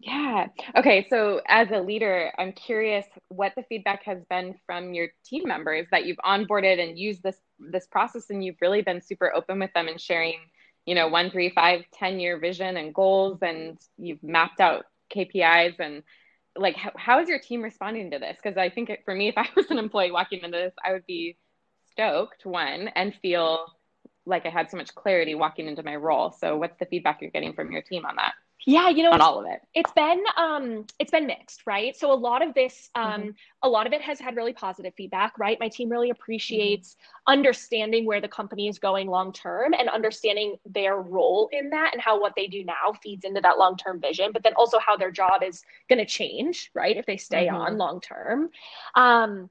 Yeah. 0.00 0.46
Okay. 0.76 1.06
So, 1.10 1.40
as 1.48 1.70
a 1.72 1.80
leader, 1.80 2.30
I'm 2.38 2.52
curious 2.52 3.04
what 3.28 3.52
the 3.56 3.64
feedback 3.64 4.04
has 4.04 4.18
been 4.30 4.54
from 4.64 4.94
your 4.94 5.08
team 5.24 5.42
members 5.46 5.88
that 5.90 6.06
you've 6.06 6.18
onboarded 6.18 6.80
and 6.80 6.96
used 6.96 7.22
this 7.24 7.36
this 7.58 7.86
process, 7.88 8.30
and 8.30 8.44
you've 8.44 8.60
really 8.60 8.82
been 8.82 9.00
super 9.00 9.32
open 9.34 9.58
with 9.58 9.72
them 9.72 9.88
and 9.88 10.00
sharing, 10.00 10.38
you 10.86 10.94
know, 10.94 11.08
one, 11.08 11.30
three, 11.30 11.50
five, 11.50 11.82
ten 11.92 12.20
year 12.20 12.38
vision 12.38 12.76
and 12.76 12.94
goals, 12.94 13.38
and 13.42 13.76
you've 13.96 14.22
mapped 14.22 14.60
out 14.60 14.84
KPIs 15.10 15.80
and 15.80 16.04
like 16.56 16.76
how, 16.76 16.92
how 16.96 17.20
is 17.20 17.28
your 17.28 17.40
team 17.40 17.62
responding 17.62 18.12
to 18.12 18.18
this? 18.20 18.36
Because 18.42 18.56
I 18.56 18.70
think 18.70 18.90
it, 18.90 19.00
for 19.04 19.14
me, 19.14 19.28
if 19.30 19.38
I 19.38 19.46
was 19.56 19.66
an 19.70 19.78
employee 19.78 20.12
walking 20.12 20.40
into 20.42 20.58
this, 20.58 20.74
I 20.84 20.92
would 20.92 21.06
be 21.06 21.36
stoked 21.92 22.46
one 22.46 22.88
and 22.94 23.14
feel 23.22 23.66
like 24.26 24.46
I 24.46 24.50
had 24.50 24.70
so 24.70 24.76
much 24.76 24.94
clarity 24.94 25.34
walking 25.34 25.68
into 25.68 25.82
my 25.82 25.96
role. 25.96 26.30
So, 26.32 26.56
what's 26.56 26.78
the 26.78 26.86
feedback 26.86 27.20
you're 27.22 27.30
getting 27.32 27.54
from 27.54 27.72
your 27.72 27.82
team 27.82 28.04
on 28.06 28.16
that? 28.16 28.34
Yeah, 28.66 28.88
you 28.88 29.02
know, 29.02 29.12
on 29.12 29.20
all 29.20 29.40
of 29.40 29.46
it. 29.46 29.60
It's 29.74 29.90
been 29.92 30.22
um 30.36 30.84
it's 30.98 31.10
been 31.10 31.26
mixed, 31.26 31.62
right? 31.66 31.96
So 31.96 32.12
a 32.12 32.14
lot 32.14 32.46
of 32.46 32.54
this 32.54 32.90
um 32.94 33.20
mm-hmm. 33.20 33.28
a 33.62 33.68
lot 33.68 33.86
of 33.86 33.92
it 33.92 34.02
has 34.02 34.18
had 34.18 34.36
really 34.36 34.52
positive 34.52 34.92
feedback, 34.96 35.38
right? 35.38 35.58
My 35.60 35.68
team 35.68 35.88
really 35.88 36.10
appreciates 36.10 36.94
mm-hmm. 36.94 37.32
understanding 37.32 38.04
where 38.04 38.20
the 38.20 38.28
company 38.28 38.68
is 38.68 38.78
going 38.78 39.08
long 39.08 39.32
term 39.32 39.74
and 39.74 39.88
understanding 39.88 40.56
their 40.66 40.96
role 40.96 41.48
in 41.52 41.70
that 41.70 41.90
and 41.92 42.02
how 42.02 42.20
what 42.20 42.34
they 42.36 42.46
do 42.46 42.64
now 42.64 42.92
feeds 43.02 43.24
into 43.24 43.40
that 43.40 43.58
long-term 43.58 44.00
vision, 44.00 44.32
but 44.32 44.42
then 44.42 44.54
also 44.54 44.78
how 44.78 44.96
their 44.96 45.10
job 45.10 45.42
is 45.42 45.62
going 45.88 45.98
to 45.98 46.06
change, 46.06 46.70
right? 46.74 46.96
If 46.96 47.06
they 47.06 47.16
stay 47.16 47.46
mm-hmm. 47.46 47.56
on 47.56 47.78
long 47.78 48.00
term. 48.00 48.50
Um 48.94 49.50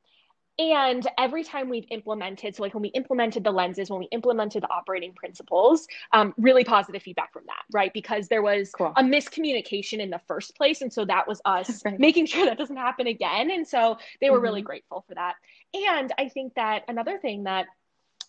and 0.60 1.08
every 1.18 1.44
time 1.44 1.70
we've 1.70 1.86
implemented, 1.92 2.56
so 2.56 2.64
like 2.64 2.74
when 2.74 2.82
we 2.82 2.90
implemented 2.90 3.44
the 3.44 3.52
lenses, 3.52 3.90
when 3.90 4.00
we 4.00 4.08
implemented 4.12 4.64
the 4.64 4.70
operating 4.70 5.14
principles, 5.14 5.88
um, 6.14 6.34
really 6.38 6.64
positive 6.64 7.04
feedback 7.04 7.32
from 7.32 7.44
that, 7.46 7.64
right? 7.72 7.94
Because 7.94 8.28
there 8.28 8.42
was 8.42 8.72
cool. 8.72 8.92
a 8.96 9.04
miscommunication 9.04 10.00
in 10.00 10.10
the 10.10 10.20
first 10.28 10.56
place. 10.56 10.82
And 10.82 10.92
so 10.92 11.06
that 11.06 11.28
was 11.28 11.42
us 11.46 11.82
right. 11.86 12.00
making 12.00 12.26
sure 12.26 12.46
that 12.46 12.58
doesn't 12.58 12.78
happen 12.78 13.06
again. 13.06 13.52
And 13.52 13.68
so 13.68 13.98
they 14.20 14.30
were 14.30 14.38
mm-hmm. 14.38 14.44
really 14.44 14.62
grateful 14.64 15.06
for 15.08 15.14
that. 15.14 15.36
And 15.74 16.12
I 16.18 16.30
think 16.30 16.56
that 16.56 16.84
another 16.88 17.20
thing 17.20 17.44
that 17.44 17.68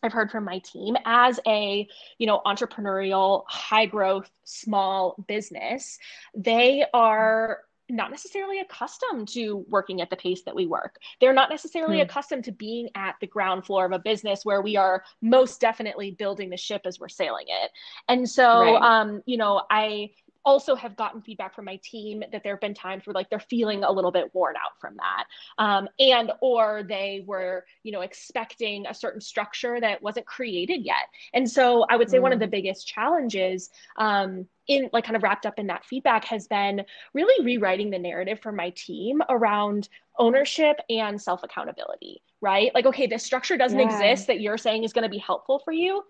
I've 0.03 0.13
heard 0.13 0.31
from 0.31 0.45
my 0.45 0.59
team 0.59 0.97
as 1.05 1.41
a, 1.47 1.89
you 2.19 2.27
know, 2.27 2.41
entrepreneurial, 2.47 3.45
high 3.49 3.87
growth, 3.87 4.31
small 4.45 5.17
business, 5.27 5.99
they 6.37 6.85
are 6.95 7.61
not 7.89 8.11
necessarily 8.11 8.61
accustomed 8.61 9.29
to 9.29 9.65
working 9.69 10.01
at 10.01 10.11
the 10.11 10.17
pace 10.17 10.43
that 10.43 10.55
we 10.55 10.67
work. 10.67 10.99
They're 11.21 11.33
not 11.33 11.51
necessarily 11.51 11.97
hmm. 11.97 12.03
accustomed 12.03 12.45
to 12.45 12.53
being 12.53 12.89
at 12.95 13.17
the 13.21 13.27
ground 13.27 13.65
floor 13.65 13.87
of 13.87 13.93
a 13.93 13.99
business 13.99 14.45
where 14.45 14.63
we 14.63 14.77
are 14.77 15.05
most 15.23 15.61
definitely 15.61 16.11
building 16.13 16.51
the 16.51 16.57
ship 16.57 16.83
as 16.85 17.01
we're 17.01 17.09
sailing 17.09 17.47
it. 17.49 17.71
And 18.09 18.29
so, 18.29 18.63
right. 18.63 19.01
um, 19.01 19.23
you 19.27 19.37
know, 19.37 19.63
I 19.71 20.11
also 20.45 20.75
have 20.75 20.97
gotten 20.97 21.21
feedback 21.21 21.55
from 21.55 21.65
my 21.65 21.79
team 21.83 22.23
that 22.33 22.43
there 22.43 22.55
have 22.55 22.61
been 22.61 22.75
times 22.75 23.07
where 23.07 23.15
like 23.15 23.29
they're 23.31 23.41
feeling 23.41 23.85
a 23.85 23.91
little 23.91 24.13
bit 24.13 24.35
worn 24.35 24.55
out 24.57 24.73
from 24.81 24.97
that 24.97 25.25
um, 25.59 25.89
and 25.99 26.33
or 26.41 26.83
they 26.83 27.23
were 27.27 27.65
you 27.83 27.93
know 27.93 28.01
expecting 28.01 28.87
a 28.87 28.95
certain 28.95 29.21
structure 29.21 29.81
that 29.81 30.03
wasn't 30.03 30.25
created 30.27 30.85
yet 30.85 31.09
and 31.35 31.51
so 31.51 31.85
i 31.91 31.97
would 31.97 32.11
say 32.11 32.19
mm. 32.19 32.23
one 32.23 32.33
of 32.33 32.39
mm. 32.39 32.43
the 32.43 32.49
biggest 32.49 32.87
challenges 32.87 33.71
um, 33.97 34.47
in 34.67 34.89
like 34.93 35.05
kind 35.05 35.17
of 35.17 35.23
wrapped 35.23 35.47
up 35.47 35.59
in 35.59 35.67
that 35.67 35.85
feedback 35.85 36.25
has 36.25 36.47
been 36.47 36.83
really 37.15 37.45
rewriting 37.45 37.91
the 37.91 37.99
narrative 37.99 38.39
for 38.41 38.53
my 38.53 38.71
team 38.71 39.21
around 39.29 39.89
ownership 40.19 40.79
and 40.89 41.21
self 41.21 41.43
accountability 41.43 42.23
right 42.41 42.71
like 42.75 42.87
okay 42.87 43.07
this 43.07 43.25
structure 43.25 43.57
doesn't 43.57 43.79
yeah. 43.79 43.87
exist 43.87 44.27
that 44.29 44.41
you're 44.41 44.59
saying 44.59 44.85
is 44.85 44.93
going 44.93 45.03
to 45.03 45.09
be 45.09 45.19
helpful 45.19 45.59
for 45.59 45.73
you 45.73 46.03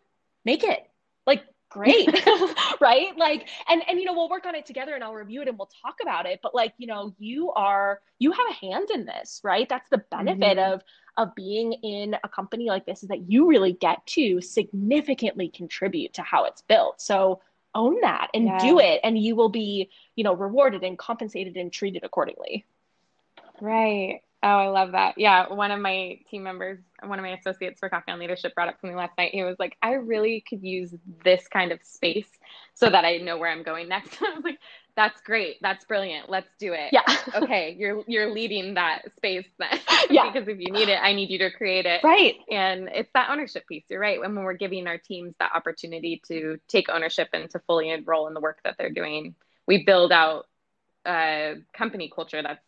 make 0.44 0.64
it 0.64 0.88
like 1.26 1.44
great. 1.68 2.08
Right? 2.80 3.16
Like 3.16 3.48
and 3.68 3.82
and 3.88 3.98
you 3.98 4.04
know 4.04 4.12
we'll 4.12 4.28
work 4.28 4.46
on 4.46 4.54
it 4.54 4.64
together 4.64 4.94
and 4.94 5.02
i'll 5.02 5.14
review 5.14 5.42
it 5.42 5.48
and 5.48 5.58
we'll 5.58 5.70
talk 5.82 5.96
about 6.00 6.26
it 6.26 6.38
but 6.42 6.54
like 6.54 6.74
you 6.78 6.86
know 6.86 7.12
you 7.18 7.50
are 7.52 8.00
you 8.20 8.30
have 8.30 8.46
a 8.48 8.52
hand 8.54 8.90
in 8.90 9.04
this 9.04 9.40
right? 9.42 9.68
That's 9.68 9.88
the 9.90 9.98
benefit 9.98 10.58
mm-hmm. 10.58 10.74
of 10.74 10.82
of 11.16 11.34
being 11.34 11.72
in 11.72 12.16
a 12.22 12.28
company 12.28 12.66
like 12.66 12.86
this 12.86 13.02
is 13.02 13.08
that 13.08 13.28
you 13.28 13.48
really 13.48 13.72
get 13.72 14.06
to 14.06 14.40
significantly 14.40 15.48
contribute 15.48 16.14
to 16.14 16.22
how 16.22 16.44
it's 16.44 16.62
built. 16.62 17.00
So 17.00 17.40
own 17.74 18.00
that 18.00 18.28
and 18.32 18.44
yeah. 18.44 18.58
do 18.58 18.78
it 18.78 19.00
and 19.02 19.18
you 19.18 19.34
will 19.34 19.50
be 19.50 19.90
you 20.14 20.24
know 20.24 20.34
rewarded 20.34 20.84
and 20.84 20.96
compensated 20.96 21.56
and 21.56 21.72
treated 21.72 22.04
accordingly. 22.04 22.64
Right 23.60 24.20
Oh, 24.40 24.48
I 24.48 24.68
love 24.68 24.92
that. 24.92 25.14
Yeah, 25.18 25.52
one 25.52 25.72
of 25.72 25.80
my 25.80 26.20
team 26.30 26.44
members, 26.44 26.78
one 27.04 27.18
of 27.18 27.24
my 27.24 27.36
associates 27.36 27.80
for 27.80 27.88
Coffee 27.88 28.12
on 28.12 28.20
Leadership 28.20 28.54
brought 28.54 28.68
up 28.68 28.80
something 28.80 28.96
last 28.96 29.18
night. 29.18 29.32
He 29.32 29.42
was 29.42 29.56
like, 29.58 29.76
I 29.82 29.94
really 29.94 30.44
could 30.48 30.62
use 30.62 30.94
this 31.24 31.48
kind 31.48 31.72
of 31.72 31.80
space 31.82 32.28
so 32.74 32.88
that 32.88 33.04
I 33.04 33.16
know 33.16 33.36
where 33.36 33.50
I'm 33.50 33.64
going 33.64 33.88
next. 33.88 34.22
I 34.22 34.34
was 34.34 34.44
like, 34.44 34.60
that's 34.94 35.20
great. 35.22 35.56
That's 35.60 35.84
brilliant. 35.84 36.30
Let's 36.30 36.48
do 36.60 36.72
it. 36.72 36.92
Yeah. 36.92 37.02
okay, 37.42 37.74
you're 37.76 38.04
you're 38.06 38.32
leading 38.32 38.74
that 38.74 39.02
space 39.16 39.46
then. 39.58 39.80
yeah. 40.10 40.30
because 40.30 40.46
if 40.46 40.58
you 40.60 40.70
need 40.70 40.88
it, 40.88 41.00
I 41.02 41.14
need 41.14 41.30
you 41.30 41.38
to 41.38 41.50
create 41.50 41.86
it. 41.86 42.04
Right. 42.04 42.36
And 42.48 42.88
it's 42.92 43.10
that 43.14 43.30
ownership 43.30 43.66
piece. 43.66 43.84
You're 43.88 44.00
right. 44.00 44.20
And 44.22 44.36
when 44.36 44.44
we're 44.44 44.54
giving 44.54 44.86
our 44.86 44.98
teams 44.98 45.34
that 45.40 45.50
opportunity 45.52 46.22
to 46.28 46.60
take 46.68 46.88
ownership 46.88 47.28
and 47.32 47.50
to 47.50 47.58
fully 47.60 47.90
enroll 47.90 48.28
in 48.28 48.34
the 48.34 48.40
work 48.40 48.60
that 48.62 48.76
they're 48.78 48.90
doing, 48.90 49.34
we 49.66 49.84
build 49.84 50.12
out 50.12 50.46
a 51.04 51.56
company 51.72 52.10
culture 52.14 52.42
that's 52.42 52.64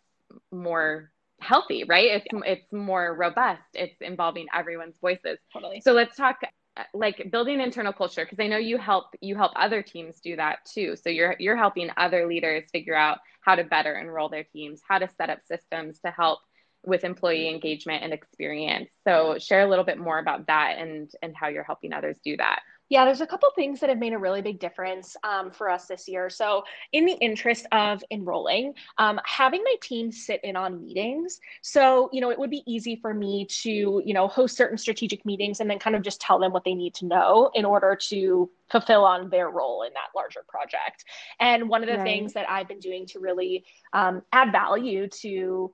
more 0.51 1.11
healthy, 1.41 1.85
right? 1.85 2.23
It's 2.23 2.27
it's 2.47 2.73
more 2.73 3.15
robust. 3.15 3.63
It's 3.75 4.01
involving 4.01 4.47
everyone's 4.55 4.97
voices. 5.01 5.39
Totally. 5.53 5.81
So 5.81 5.93
let's 5.93 6.17
talk 6.17 6.41
uh, 6.77 6.83
like 6.95 7.31
building 7.31 7.61
internal 7.61 7.93
culture 7.93 8.25
because 8.25 8.39
I 8.43 8.47
know 8.47 8.59
you 8.59 8.79
help 8.79 9.07
you 9.21 9.37
help 9.37 9.53
other 9.57 9.83
teams 9.83 10.21
do 10.21 10.37
that 10.37 10.59
too. 10.65 10.97
So 10.97 11.11
you're 11.11 11.37
you're 11.39 11.57
helping 11.57 11.91
other 11.97 12.27
leaders 12.27 12.65
figure 12.73 12.95
out 12.95 13.19
how 13.43 13.55
to 13.55 13.65
better 13.65 13.97
enroll 13.97 14.29
their 14.29 14.45
teams, 14.45 14.81
how 14.87 14.99
to 14.99 15.09
set 15.17 15.31
up 15.31 15.41
systems 15.47 15.99
to 16.05 16.11
help 16.11 16.41
with 16.85 17.05
employee 17.05 17.49
engagement 17.49 18.03
and 18.03 18.13
experience. 18.13 18.91
So 19.07 19.39
share 19.39 19.61
a 19.63 19.69
little 19.69 19.85
bit 19.85 19.99
more 19.99 20.19
about 20.19 20.47
that 20.47 20.77
and 20.79 21.11
and 21.23 21.35
how 21.37 21.49
you're 21.49 21.65
helping 21.65 21.93
others 21.93 22.17
do 22.25 22.37
that. 22.37 22.61
Yeah, 22.91 23.05
there's 23.05 23.21
a 23.21 23.27
couple 23.27 23.49
things 23.55 23.79
that 23.81 23.89
have 23.89 23.99
made 23.99 24.13
a 24.13 24.19
really 24.19 24.43
big 24.43 24.59
difference 24.59 25.17
um, 25.23 25.53
for 25.53 25.71
us 25.71 25.87
this 25.87 26.09
year. 26.09 26.29
So, 26.29 26.65
in 26.93 27.07
the 27.07 27.13
interest 27.13 27.67
of 27.71 28.03
enrolling, 28.11 28.75
um, 28.99 29.21
having 29.25 29.63
my 29.63 29.77
team 29.81 30.11
sit 30.11 30.41
in 30.43 30.57
on 30.57 30.85
meetings. 30.85 31.41
So, 31.63 32.11
you 32.13 32.21
know, 32.21 32.31
it 32.31 32.39
would 32.39 32.51
be 32.51 32.65
easy 32.67 32.97
for 32.97 33.15
me 33.15 33.47
to, 33.63 34.03
you 34.05 34.13
know, 34.13 34.27
host 34.27 34.57
certain 34.57 34.77
strategic 34.77 35.25
meetings 35.25 35.61
and 35.61 35.71
then 35.71 35.79
kind 35.79 35.95
of 35.95 36.03
just 36.03 36.21
tell 36.21 36.41
them 36.41 36.53
what 36.53 36.65
they 36.65 36.75
need 36.75 36.95
to 36.95 37.07
know 37.07 37.53
in 37.55 37.65
order 37.65 37.97
to 38.09 38.51
fulfill 38.69 39.05
on 39.05 39.31
their 39.31 39.51
role 39.51 39.83
in 39.83 39.93
that 39.93 40.09
larger 40.17 40.41
project. 40.49 41.05
And 41.39 41.69
one 41.69 41.85
of 41.85 41.89
the 41.89 41.97
right. 41.97 42.05
things 42.05 42.33
that 42.33 42.51
I've 42.51 42.67
been 42.67 42.81
doing 42.81 43.07
to 43.07 43.21
really 43.21 43.65
um, 43.93 44.23
add 44.33 44.51
value 44.51 45.07
to 45.21 45.73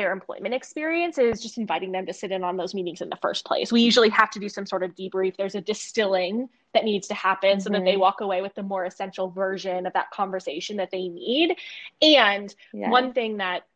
their 0.00 0.12
employment 0.12 0.54
experience 0.54 1.18
is 1.18 1.42
just 1.42 1.58
inviting 1.58 1.92
them 1.92 2.06
to 2.06 2.12
sit 2.14 2.32
in 2.32 2.42
on 2.42 2.56
those 2.56 2.72
meetings 2.72 3.02
in 3.02 3.10
the 3.10 3.18
first 3.20 3.44
place. 3.44 3.70
We 3.70 3.82
usually 3.82 4.08
have 4.08 4.30
to 4.30 4.38
do 4.38 4.48
some 4.48 4.64
sort 4.64 4.82
of 4.82 4.94
debrief. 4.94 5.36
There's 5.36 5.54
a 5.54 5.60
distilling 5.60 6.48
that 6.72 6.84
needs 6.84 7.06
to 7.08 7.14
happen 7.14 7.50
mm-hmm. 7.50 7.60
so 7.60 7.68
that 7.68 7.84
they 7.84 7.92
mm-hmm. 7.92 8.00
walk 8.00 8.22
away 8.22 8.40
with 8.40 8.54
the 8.54 8.62
more 8.62 8.86
essential 8.86 9.28
version 9.28 9.84
of 9.84 9.92
that 9.92 10.10
conversation 10.10 10.78
that 10.78 10.90
they 10.90 11.08
need. 11.08 11.54
And 12.00 12.54
yeah. 12.72 12.88
one 12.88 13.12
thing 13.12 13.36
that 13.36 13.66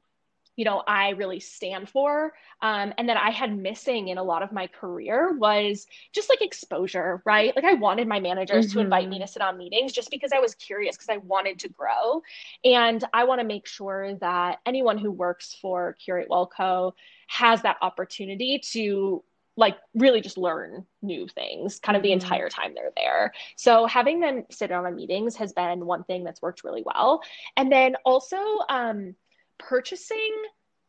you 0.57 0.65
know 0.65 0.83
i 0.87 1.11
really 1.11 1.41
stand 1.41 1.89
for 1.89 2.33
um, 2.63 2.93
and 2.99 3.09
that 3.09 3.17
i 3.17 3.31
had 3.31 3.57
missing 3.57 4.09
in 4.09 4.19
a 4.19 4.23
lot 4.23 4.43
of 4.43 4.53
my 4.53 4.67
career 4.67 5.33
was 5.33 5.87
just 6.13 6.29
like 6.29 6.43
exposure 6.43 7.23
right 7.25 7.55
like 7.57 7.65
i 7.65 7.75
wanted 7.75 8.09
my 8.09 8.21
managers 8.21 8.67
mm-hmm. 8.67 8.79
to 8.79 8.85
invite 8.85 9.09
me 9.09 9.17
mm-hmm. 9.17 9.25
to 9.25 9.33
sit 9.33 9.43
on 9.43 9.59
meetings 9.59 9.93
just 9.93 10.11
because 10.11 10.33
i 10.33 10.39
was 10.39 10.55
curious 10.55 10.97
because 10.97 11.09
i 11.09 11.17
wanted 11.19 11.59
to 11.59 11.69
grow 11.69 12.23
and 12.65 13.05
i 13.13 13.25
want 13.25 13.41
to 13.41 13.47
make 13.47 13.67
sure 13.67 14.15
that 14.17 14.59
anyone 14.67 14.99
who 14.99 15.11
works 15.11 15.57
for 15.61 15.97
curate 16.05 16.29
well 16.29 16.47
co 16.47 16.95
has 17.27 17.63
that 17.63 17.77
opportunity 17.83 18.59
to 18.59 19.23
like 19.57 19.77
really 19.95 20.21
just 20.21 20.37
learn 20.37 20.85
new 21.03 21.29
things 21.29 21.79
kind 21.79 21.97
of 21.97 22.03
the 22.03 22.09
mm-hmm. 22.09 22.25
entire 22.25 22.49
time 22.49 22.75
they're 22.75 22.91
there. 22.97 23.33
So 23.57 23.87
having 23.87 24.21
them 24.21 24.45
sit 24.51 24.73
on 24.73 24.95
meetings 24.95 25.37
has 25.37 25.53
been 25.53 25.87
one 25.87 26.05
thing 26.05 26.25
that's 26.25 26.43
worked 26.43 26.65
really 26.65 26.83
well. 26.85 27.23
And 27.57 27.71
then 27.71 27.97
also 28.05 28.37
um, 28.69 29.15
purchasing 29.59 30.35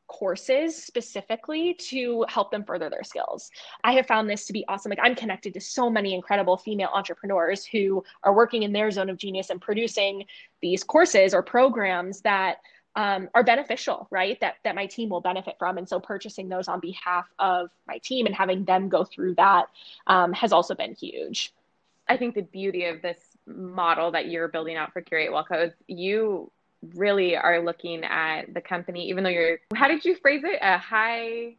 courses 0.08 0.82
specifically 0.82 1.74
to 1.74 2.26
help 2.30 2.52
them 2.52 2.64
further 2.64 2.90
their 2.90 3.04
skills. 3.04 3.50
I 3.84 3.94
have 3.94 4.06
found 4.06 4.30
this 4.30 4.46
to 4.46 4.54
be 4.54 4.66
awesome. 4.68 4.92
Like 4.92 5.00
I'm 5.02 5.16
connected 5.16 5.54
to 5.56 5.62
so 5.62 5.90
many 5.90 6.14
incredible 6.14 6.58
female 6.58 6.90
entrepreneurs 6.94 7.66
who 7.66 8.04
are 8.24 8.34
working 8.34 8.64
in 8.64 8.72
their 8.72 8.92
zone 8.92 9.10
of 9.10 9.18
genius 9.18 9.50
and 9.50 9.60
producing 9.60 10.26
these 10.62 10.84
courses 10.84 11.34
or 11.34 11.42
programs 11.42 12.22
that 12.22 12.58
um, 12.96 13.30
are 13.34 13.44
beneficial, 13.44 14.08
right? 14.10 14.40
That 14.40 14.56
that 14.64 14.76
my 14.76 14.86
team 14.86 15.10
will 15.10 15.22
benefit 15.22 15.56
from, 15.60 15.78
and 15.78 15.88
so 15.88 16.00
purchasing 16.00 16.48
those 16.48 16.68
on 16.68 16.80
behalf 16.80 17.26
of 17.40 17.70
my 17.88 17.98
team 17.98 18.26
and 18.26 18.34
having 18.34 18.64
them 18.64 18.88
go 18.88 19.04
through 19.04 19.36
that 19.36 19.66
um, 20.08 20.32
has 20.34 20.54
also 20.54 20.76
been 20.76 20.94
huge. 20.94 21.54
I 22.08 22.18
think 22.18 22.36
the 22.36 22.44
beauty 22.44 22.86
of 22.86 23.02
this 23.02 23.18
model 23.48 24.12
that 24.12 24.28
you're 24.28 24.48
building 24.48 24.76
out 24.76 24.94
for 24.94 25.02
Curate 25.02 25.32
Well 25.32 25.44
Co 25.44 25.56
is 25.64 25.74
you 25.88 26.52
really 26.96 27.36
are 27.36 27.62
looking 27.62 28.04
at 28.04 28.54
the 28.54 28.62
company, 28.62 29.10
even 29.10 29.24
though 29.24 29.30
you're, 29.30 29.60
how 29.74 29.88
did 29.88 30.06
you 30.06 30.16
phrase 30.16 30.42
it? 30.44 30.60
A 30.62 30.78
high, 30.78 31.56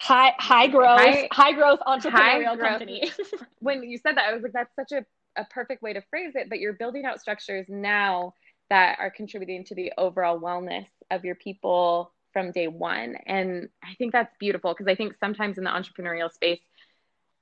high, 0.00 0.34
high 0.38 0.66
growth, 0.66 1.00
high, 1.00 1.28
high 1.32 1.52
growth 1.52 1.80
entrepreneurial 1.86 2.10
high 2.10 2.56
growth. 2.56 2.68
company. 2.68 3.10
when 3.60 3.82
you 3.82 3.98
said 3.98 4.16
that, 4.16 4.24
I 4.24 4.34
was 4.34 4.42
like, 4.42 4.52
that's 4.52 4.74
such 4.76 4.92
a, 4.92 5.40
a 5.40 5.44
perfect 5.46 5.82
way 5.82 5.92
to 5.92 6.02
phrase 6.10 6.32
it, 6.34 6.48
but 6.48 6.60
you're 6.60 6.74
building 6.74 7.04
out 7.04 7.20
structures 7.20 7.66
now 7.68 8.34
that 8.70 8.98
are 8.98 9.10
contributing 9.10 9.64
to 9.64 9.74
the 9.74 9.92
overall 9.96 10.40
wellness 10.40 10.86
of 11.10 11.24
your 11.24 11.36
people 11.36 12.12
from 12.32 12.52
day 12.52 12.68
one. 12.68 13.16
And 13.26 13.68
I 13.82 13.94
think 13.94 14.12
that's 14.12 14.34
beautiful 14.38 14.72
because 14.72 14.88
I 14.88 14.94
think 14.94 15.14
sometimes 15.20 15.58
in 15.58 15.64
the 15.64 15.70
entrepreneurial 15.70 16.32
space, 16.32 16.60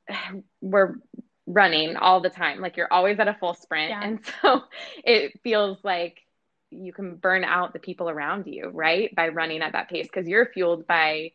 we're 0.61 0.97
running 1.47 1.97
all 1.97 2.21
the 2.21 2.31
time. 2.31 2.61
Like 2.61 2.77
you're 2.77 2.93
always 2.93 3.19
at 3.19 3.29
a 3.29 3.35
full 3.35 3.55
sprint. 3.55 3.91
Yeah. 3.91 4.03
And 4.03 4.21
so 4.43 4.63
it 5.05 5.41
feels 5.43 5.79
like 5.83 6.19
you 6.71 6.93
can 6.93 7.17
burn 7.17 7.45
out 7.45 7.73
the 7.73 7.79
people 7.79 8.09
around 8.09 8.47
you, 8.47 8.69
right? 8.69 9.15
By 9.15 9.29
running 9.29 9.63
at 9.63 9.73
that 9.73 9.89
pace 9.89 10.07
because 10.07 10.29
you're 10.29 10.47
fueled 10.47 10.87
by 10.87 11.33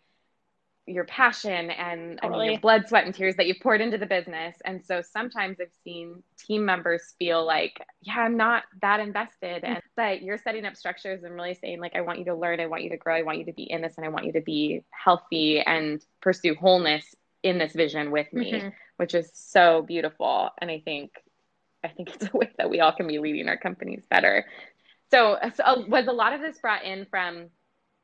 your 0.89 1.05
passion 1.05 1.69
and 1.69 2.19
totally. 2.21 2.39
I 2.39 2.43
mean 2.43 2.51
your 2.53 2.61
blood, 2.61 2.87
sweat, 2.87 3.05
and 3.05 3.13
tears 3.13 3.35
that 3.35 3.45
you've 3.45 3.59
poured 3.59 3.79
into 3.79 3.97
the 3.97 4.05
business. 4.05 4.55
And 4.65 4.83
so 4.83 5.01
sometimes 5.01 5.57
I've 5.61 5.71
seen 5.83 6.23
team 6.37 6.65
members 6.65 7.13
feel 7.19 7.45
like, 7.45 7.79
yeah, 8.01 8.19
I'm 8.19 8.37
not 8.37 8.63
that 8.81 8.99
invested. 8.99 9.63
And 9.63 9.81
but 9.95 10.21
you're 10.21 10.37
setting 10.37 10.65
up 10.65 10.75
structures 10.75 11.23
and 11.23 11.35
really 11.35 11.53
saying, 11.53 11.79
like, 11.79 11.95
I 11.95 12.01
want 12.01 12.19
you 12.19 12.25
to 12.25 12.35
learn, 12.35 12.59
I 12.59 12.65
want 12.65 12.83
you 12.83 12.89
to 12.89 12.97
grow, 12.97 13.15
I 13.15 13.21
want 13.21 13.37
you 13.37 13.45
to 13.45 13.53
be 13.53 13.69
in 13.71 13.81
this, 13.81 13.97
and 13.97 14.05
I 14.05 14.09
want 14.09 14.25
you 14.25 14.33
to 14.33 14.41
be 14.41 14.83
healthy 14.89 15.61
and 15.61 16.03
pursue 16.21 16.55
wholeness 16.55 17.15
in 17.43 17.57
this 17.57 17.73
vision 17.73 18.11
with 18.11 18.31
me, 18.33 18.53
mm-hmm. 18.53 18.69
which 18.97 19.13
is 19.13 19.29
so 19.33 19.83
beautiful. 19.83 20.49
And 20.57 20.71
I 20.71 20.81
think 20.83 21.11
I 21.83 21.89
think 21.89 22.09
it's 22.15 22.33
a 22.33 22.37
way 22.37 22.49
that 22.57 22.69
we 22.69 22.79
all 22.79 22.91
can 22.91 23.07
be 23.07 23.19
leading 23.19 23.47
our 23.47 23.57
companies 23.57 24.03
better. 24.09 24.45
So, 25.11 25.37
so 25.55 25.63
uh, 25.63 25.83
was 25.87 26.07
a 26.07 26.11
lot 26.11 26.33
of 26.33 26.41
this 26.41 26.59
brought 26.59 26.83
in 26.83 27.05
from 27.09 27.49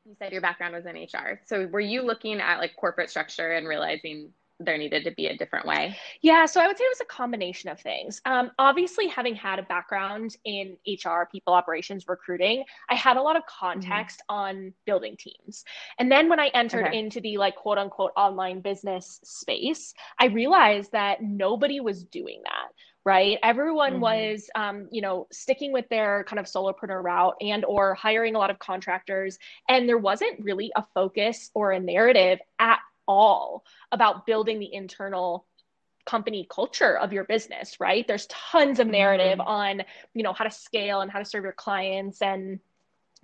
you 0.05 0.15
said 0.19 0.31
your 0.31 0.41
background 0.41 0.75
was 0.75 0.85
in 0.85 0.95
HR. 0.95 1.41
So 1.45 1.67
were 1.67 1.79
you 1.79 2.03
looking 2.03 2.39
at 2.39 2.59
like 2.59 2.75
corporate 2.75 3.09
structure 3.09 3.53
and 3.53 3.67
realizing 3.67 4.31
there 4.59 4.77
needed 4.77 5.03
to 5.03 5.11
be 5.11 5.27
a 5.27 5.35
different 5.35 5.65
way? 5.65 5.97
Yeah, 6.21 6.45
so 6.45 6.61
I 6.61 6.67
would 6.67 6.77
say 6.77 6.83
it 6.83 6.91
was 6.91 7.01
a 7.01 7.05
combination 7.05 7.69
of 7.69 7.79
things. 7.79 8.21
Um, 8.25 8.51
obviously, 8.57 9.07
having 9.07 9.35
had 9.35 9.59
a 9.59 9.63
background 9.63 10.37
in 10.45 10.77
HR, 10.87 11.23
people 11.29 11.53
operations, 11.53 12.05
recruiting, 12.07 12.63
I 12.89 12.95
had 12.95 13.17
a 13.17 13.21
lot 13.21 13.35
of 13.35 13.43
context 13.47 14.21
mm-hmm. 14.29 14.35
on 14.35 14.73
building 14.85 15.17
teams. 15.17 15.65
And 15.99 16.09
then 16.11 16.29
when 16.29 16.39
I 16.39 16.47
entered 16.53 16.87
okay. 16.87 16.97
into 16.97 17.19
the 17.19 17.37
like 17.37 17.55
quote 17.55 17.77
unquote 17.77 18.11
online 18.15 18.61
business 18.61 19.19
space, 19.23 19.93
I 20.19 20.27
realized 20.27 20.91
that 20.93 21.21
nobody 21.21 21.79
was 21.79 22.03
doing 22.03 22.41
that 22.43 22.71
right 23.05 23.37
everyone 23.43 23.93
mm-hmm. 23.93 24.01
was 24.01 24.49
um, 24.55 24.87
you 24.91 25.01
know 25.01 25.27
sticking 25.31 25.71
with 25.71 25.87
their 25.89 26.25
kind 26.25 26.39
of 26.39 26.45
solopreneur 26.45 27.01
route 27.01 27.35
and 27.39 27.63
or 27.63 27.93
hiring 27.93 28.35
a 28.35 28.39
lot 28.39 28.49
of 28.49 28.59
contractors 28.59 29.37
and 29.69 29.87
there 29.87 29.97
wasn't 29.97 30.43
really 30.43 30.71
a 30.75 30.83
focus 30.93 31.51
or 31.53 31.71
a 31.71 31.79
narrative 31.79 32.39
at 32.59 32.79
all 33.07 33.63
about 33.91 34.25
building 34.25 34.59
the 34.59 34.73
internal 34.73 35.45
company 36.05 36.47
culture 36.49 36.97
of 36.97 37.13
your 37.13 37.23
business 37.23 37.79
right 37.79 38.07
there's 38.07 38.27
tons 38.27 38.79
of 38.79 38.87
narrative 38.87 39.39
mm-hmm. 39.39 39.47
on 39.47 39.83
you 40.13 40.23
know 40.23 40.33
how 40.33 40.43
to 40.43 40.51
scale 40.51 41.01
and 41.01 41.11
how 41.11 41.19
to 41.19 41.25
serve 41.25 41.43
your 41.43 41.53
clients 41.53 42.21
and 42.21 42.59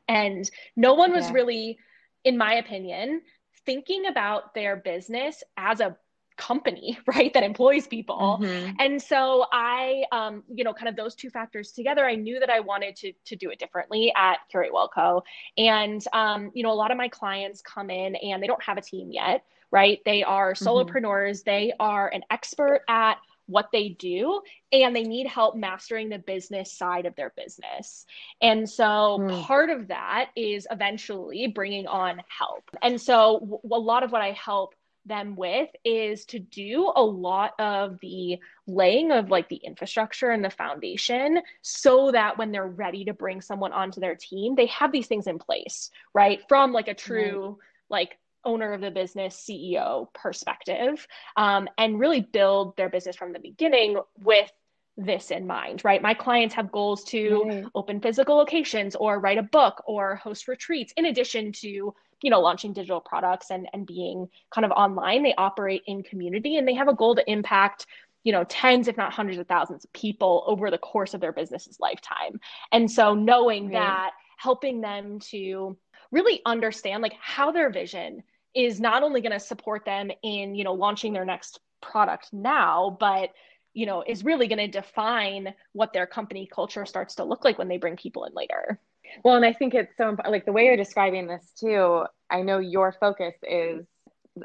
and 0.07 0.50
no 0.75 0.93
one 0.93 1.11
was 1.11 1.25
yeah. 1.27 1.33
really 1.33 1.77
in 2.23 2.38
my 2.38 2.55
opinion 2.55 3.21
thinking 3.65 4.07
about 4.07 4.53
their 4.53 4.75
business 4.75 5.43
as 5.57 5.79
a 5.79 5.95
company 6.41 6.98
right 7.07 7.33
that 7.33 7.43
employs 7.43 7.86
people 7.88 8.39
mm-hmm. 8.41 8.71
and 8.79 9.01
so 9.01 9.45
i 9.53 10.03
um, 10.12 10.43
you 10.53 10.63
know 10.63 10.74
kind 10.74 10.89
of 10.89 10.95
those 10.95 11.13
two 11.13 11.29
factors 11.29 11.71
together 11.71 12.03
i 12.05 12.15
knew 12.15 12.39
that 12.39 12.50
i 12.50 12.60
wanted 12.60 12.95
to 12.95 13.13
to 13.25 13.36
do 13.36 13.51
it 13.51 13.60
differently 13.60 14.12
at 14.17 14.39
curate 14.50 14.74
well 14.74 14.89
co 14.89 15.24
and 15.57 16.03
um, 16.13 16.51
you 16.53 16.63
know 16.63 16.71
a 16.71 16.74
lot 16.74 16.91
of 16.91 16.98
my 16.98 17.07
clients 17.07 17.62
come 17.62 17.89
in 17.89 18.15
and 18.15 18.41
they 18.41 18.48
don't 18.48 18.63
have 18.63 18.77
a 18.77 18.81
team 18.81 19.12
yet 19.12 19.43
right 19.69 20.00
they 20.03 20.24
are 20.24 20.53
mm-hmm. 20.53 20.67
solopreneurs 20.67 21.43
mm-hmm. 21.43 21.51
they 21.51 21.74
are 21.79 22.10
an 22.10 22.24
expert 22.31 22.81
at 22.89 23.17
what 23.51 23.69
they 23.71 23.89
do 23.89 24.41
and 24.71 24.95
they 24.95 25.03
need 25.03 25.27
help 25.27 25.55
mastering 25.55 26.10
the 26.10 26.17
business 26.19 26.71
side 26.71 27.05
of 27.05 27.15
their 27.15 27.33
business. 27.36 28.05
And 28.41 28.67
so 28.69 29.19
mm. 29.19 29.43
part 29.43 29.69
of 29.69 29.89
that 29.89 30.29
is 30.36 30.65
eventually 30.71 31.48
bringing 31.48 31.86
on 31.86 32.21
help. 32.27 32.63
And 32.81 33.00
so 33.00 33.39
w- 33.39 33.60
a 33.71 33.77
lot 33.77 34.03
of 34.03 34.12
what 34.12 34.21
I 34.21 34.31
help 34.31 34.74
them 35.05 35.36
with 35.36 35.70
is 35.84 36.25
to 36.25 36.39
do 36.39 36.91
a 36.96 37.01
lot 37.01 37.53
of 37.60 38.00
the 38.01 38.38
laying 38.67 39.12
of 39.12 39.29
like 39.29 39.50
the 39.50 39.55
infrastructure 39.58 40.29
and 40.29 40.46
the 40.46 40.50
foundation 40.50 41.41
so 41.62 42.12
that 42.12 42.38
when 42.38 42.51
they're 42.51 42.67
ready 42.67 43.05
to 43.05 43.13
bring 43.13 43.41
someone 43.41 43.74
onto 43.74 44.00
their 44.00 44.15
team 44.15 44.55
they 44.55 44.67
have 44.67 44.91
these 44.91 45.08
things 45.08 45.27
in 45.27 45.39
place 45.39 45.89
right 46.13 46.41
from 46.48 46.72
like 46.72 46.88
a 46.88 46.93
true 46.93 47.58
right. 47.89 48.00
like 48.00 48.17
owner 48.46 48.74
of 48.74 48.81
the 48.81 48.91
business 48.91 49.43
ceo 49.48 50.08
perspective 50.13 51.08
um, 51.36 51.67
and 51.77 52.00
really 52.00 52.22
build 52.22 52.77
their 52.77 52.89
business 52.89 53.15
from 53.15 53.34
the 53.34 53.39
beginning 53.39 54.00
with 54.20 54.51
this 54.98 55.31
in 55.31 55.48
mind, 55.48 55.84
right? 55.84 56.01
My 56.01 56.13
clients 56.13 56.53
have 56.55 56.72
goals 56.72 57.03
to 57.05 57.43
right. 57.43 57.65
open 57.74 58.01
physical 58.01 58.36
locations 58.36 58.96
or 58.96 59.20
write 59.20 59.38
a 59.38 59.43
book 59.43 59.81
or 59.88 60.15
host 60.15 60.48
retreats 60.48 60.93
in 60.98 61.05
addition 61.05 61.53
to 61.53 61.93
you 62.21 62.29
know 62.29 62.39
launching 62.39 62.73
digital 62.73 63.01
products 63.01 63.51
and 63.51 63.67
and 63.73 63.85
being 63.85 64.27
kind 64.53 64.65
of 64.65 64.71
online 64.71 65.23
they 65.23 65.35
operate 65.37 65.81
in 65.87 66.03
community 66.03 66.57
and 66.57 66.67
they 66.67 66.73
have 66.73 66.87
a 66.87 66.93
goal 66.93 67.15
to 67.15 67.31
impact 67.31 67.85
you 68.23 68.31
know 68.31 68.43
tens 68.45 68.87
if 68.87 68.97
not 68.97 69.13
hundreds 69.13 69.39
of 69.39 69.47
thousands 69.47 69.83
of 69.83 69.93
people 69.93 70.43
over 70.47 70.69
the 70.71 70.77
course 70.77 71.13
of 71.13 71.21
their 71.21 71.33
business's 71.33 71.79
lifetime 71.79 72.39
and 72.71 72.89
so 72.89 73.13
knowing 73.13 73.65
right. 73.65 73.73
that 73.73 74.11
helping 74.37 74.81
them 74.81 75.19
to 75.19 75.77
really 76.11 76.41
understand 76.45 77.01
like 77.01 77.13
how 77.19 77.51
their 77.51 77.69
vision 77.69 78.23
is 78.53 78.79
not 78.79 79.03
only 79.03 79.21
going 79.21 79.31
to 79.31 79.39
support 79.39 79.85
them 79.85 80.11
in 80.23 80.55
you 80.55 80.63
know 80.63 80.73
launching 80.73 81.13
their 81.13 81.25
next 81.25 81.59
product 81.81 82.31
now 82.31 82.95
but 82.99 83.29
you 83.73 83.85
know 83.85 84.03
is 84.05 84.23
really 84.23 84.47
going 84.47 84.59
to 84.59 84.67
define 84.67 85.53
what 85.73 85.93
their 85.93 86.05
company 86.05 86.47
culture 86.53 86.85
starts 86.85 87.15
to 87.15 87.23
look 87.23 87.43
like 87.43 87.57
when 87.57 87.67
they 87.67 87.77
bring 87.77 87.95
people 87.95 88.25
in 88.25 88.33
later 88.33 88.79
well, 89.23 89.35
and 89.35 89.45
I 89.45 89.53
think 89.53 89.73
it's 89.73 89.95
so 89.97 90.15
like 90.27 90.45
the 90.45 90.51
way 90.51 90.65
you're 90.65 90.77
describing 90.77 91.27
this 91.27 91.51
too. 91.59 92.03
I 92.29 92.41
know 92.41 92.59
your 92.59 92.93
focus 92.99 93.35
is 93.43 93.85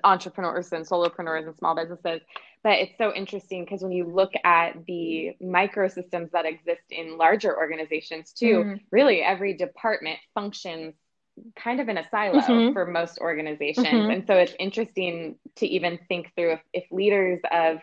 entrepreneurs 0.02 0.72
and 0.72 0.86
solopreneurs 0.86 1.46
and 1.46 1.56
small 1.56 1.74
businesses, 1.74 2.20
but 2.62 2.72
it's 2.72 2.98
so 2.98 3.14
interesting 3.14 3.64
because 3.64 3.82
when 3.82 3.92
you 3.92 4.04
look 4.04 4.32
at 4.44 4.84
the 4.86 5.36
microsystems 5.42 6.32
that 6.32 6.46
exist 6.46 6.82
in 6.90 7.16
larger 7.16 7.56
organizations 7.56 8.32
too, 8.32 8.64
mm. 8.64 8.80
really 8.90 9.22
every 9.22 9.54
department 9.54 10.18
functions 10.34 10.94
kind 11.54 11.80
of 11.80 11.88
in 11.88 11.98
a 11.98 12.08
silo 12.10 12.40
mm-hmm. 12.40 12.72
for 12.72 12.86
most 12.86 13.18
organizations. 13.18 13.86
Mm-hmm. 13.86 14.10
And 14.10 14.26
so 14.26 14.34
it's 14.34 14.54
interesting 14.58 15.36
to 15.56 15.66
even 15.66 15.98
think 16.08 16.32
through 16.34 16.54
if, 16.54 16.60
if 16.72 16.84
leaders 16.90 17.40
of 17.52 17.78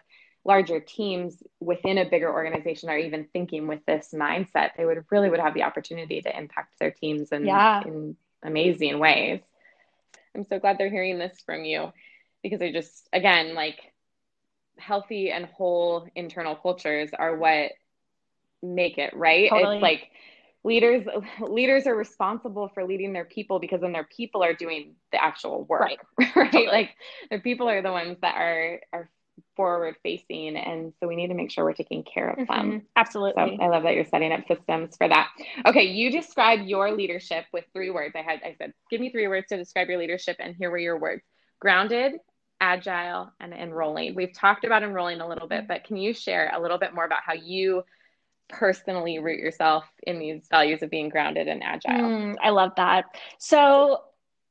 larger 0.45 0.79
teams 0.79 1.41
within 1.59 1.97
a 1.97 2.09
bigger 2.09 2.31
organization 2.31 2.89
are 2.89 2.97
even 2.97 3.27
thinking 3.31 3.67
with 3.67 3.85
this 3.85 4.09
mindset, 4.13 4.71
they 4.77 4.85
would 4.85 5.05
really 5.09 5.29
would 5.29 5.39
have 5.39 5.53
the 5.53 5.63
opportunity 5.63 6.21
to 6.21 6.37
impact 6.37 6.77
their 6.79 6.91
teams 6.91 7.31
in, 7.31 7.45
yeah. 7.45 7.81
in 7.85 8.15
amazing 8.43 8.99
ways. 8.99 9.39
I'm 10.35 10.43
so 10.43 10.59
glad 10.59 10.77
they're 10.77 10.89
hearing 10.89 11.19
this 11.19 11.37
from 11.45 11.63
you 11.63 11.93
because 12.41 12.61
I 12.61 12.71
just 12.71 13.07
again 13.13 13.55
like 13.55 13.93
healthy 14.77 15.31
and 15.31 15.45
whole 15.45 16.07
internal 16.15 16.55
cultures 16.55 17.11
are 17.17 17.35
what 17.35 17.71
make 18.61 18.97
it 18.97 19.15
right. 19.15 19.49
Totally. 19.49 19.75
It's 19.75 19.81
like 19.81 20.09
leaders 20.63 21.05
leaders 21.39 21.87
are 21.87 21.95
responsible 21.95 22.69
for 22.73 22.85
leading 22.85 23.13
their 23.13 23.25
people 23.25 23.59
because 23.59 23.81
then 23.81 23.91
their 23.91 24.05
people 24.05 24.43
are 24.43 24.53
doing 24.53 24.95
the 25.11 25.23
actual 25.23 25.63
work 25.65 25.81
right, 25.81 25.99
right? 26.35 26.51
Totally. 26.51 26.67
like 26.67 26.89
their 27.29 27.39
people 27.39 27.69
are 27.69 27.81
the 27.81 27.91
ones 27.91 28.17
that 28.21 28.35
are 28.35 28.81
are 28.91 29.09
forward 29.55 29.95
facing 30.03 30.55
and 30.57 30.93
so 30.99 31.07
we 31.07 31.15
need 31.15 31.27
to 31.27 31.33
make 31.33 31.51
sure 31.51 31.63
we're 31.63 31.73
taking 31.73 32.03
care 32.03 32.29
of 32.29 32.37
mm-hmm. 32.39 32.69
them 32.69 32.81
absolutely. 32.95 33.57
So 33.57 33.63
i 33.63 33.67
love 33.67 33.83
that 33.83 33.95
you're 33.95 34.05
setting 34.05 34.31
up 34.31 34.47
systems 34.47 34.95
for 34.97 35.07
that. 35.07 35.29
Okay 35.65 35.83
you 35.83 36.11
describe 36.11 36.61
your 36.61 36.91
leadership 36.91 37.45
with 37.53 37.65
three 37.73 37.89
words. 37.89 38.15
I 38.15 38.21
had 38.21 38.41
i 38.43 38.55
said 38.57 38.73
give 38.89 39.01
me 39.01 39.11
three 39.11 39.27
words 39.27 39.47
to 39.49 39.57
describe 39.57 39.89
your 39.89 39.99
leadership 39.99 40.37
and 40.39 40.55
here 40.55 40.71
were 40.71 40.77
your 40.77 40.99
words 40.99 41.23
grounded 41.59 42.13
agile 42.59 43.31
and 43.39 43.53
enrolling. 43.53 44.15
We've 44.15 44.33
talked 44.33 44.63
about 44.63 44.83
enrolling 44.83 45.21
a 45.21 45.27
little 45.27 45.47
bit 45.47 45.67
but 45.67 45.83
can 45.83 45.97
you 45.97 46.13
share 46.13 46.51
a 46.53 46.61
little 46.61 46.77
bit 46.77 46.93
more 46.93 47.05
about 47.05 47.21
how 47.25 47.33
you 47.33 47.83
personally 48.49 49.19
root 49.19 49.39
yourself 49.39 49.85
in 50.03 50.19
these 50.19 50.47
values 50.49 50.83
of 50.83 50.89
being 50.89 51.09
grounded 51.09 51.47
and 51.47 51.63
agile? 51.63 51.91
Mm, 51.91 52.35
i 52.41 52.49
love 52.49 52.71
that. 52.77 53.05
So 53.37 54.01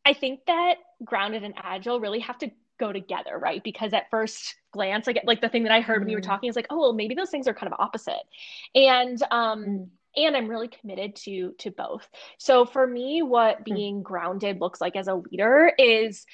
i 0.05 0.13
think 0.13 0.41
that 0.47 0.75
grounded 1.05 1.43
and 1.43 1.55
agile 1.57 2.01
really 2.01 2.21
have 2.21 2.39
to 2.39 2.51
go 2.83 2.93
together, 2.93 3.39
right? 3.39 3.63
Because 3.63 3.93
at 3.93 4.11
first 4.11 4.57
glance, 4.73 5.07
like 5.07 5.21
like 5.25 5.41
the 5.41 5.49
thing 5.49 5.63
that 5.65 5.73
I 5.73 5.81
heard 5.81 6.01
when 6.01 6.09
you 6.09 6.17
were 6.17 6.23
mm. 6.23 6.27
talking 6.27 6.49
is 6.49 6.57
like, 6.57 6.67
oh, 6.71 6.79
well, 6.79 6.93
maybe 6.93 7.15
those 7.15 7.31
things 7.31 7.47
are 7.47 7.55
kind 7.55 7.73
of 7.73 7.79
opposite. 7.79 8.23
And 8.75 9.23
um 9.31 9.65
mm 9.65 9.89
and 10.15 10.37
I'm 10.37 10.47
really 10.47 10.69
committed 10.69 11.17
to 11.25 11.55
to 11.61 11.71
both. 11.71 12.07
So 12.37 12.67
for 12.67 12.87
me, 12.87 13.23
what 13.23 13.61
mm. 13.61 13.65
being 13.65 14.03
grounded 14.03 14.61
looks 14.61 14.79
like 14.79 14.95
as 14.95 15.09
a 15.09 15.15
leader 15.15 15.73
is 15.79 16.27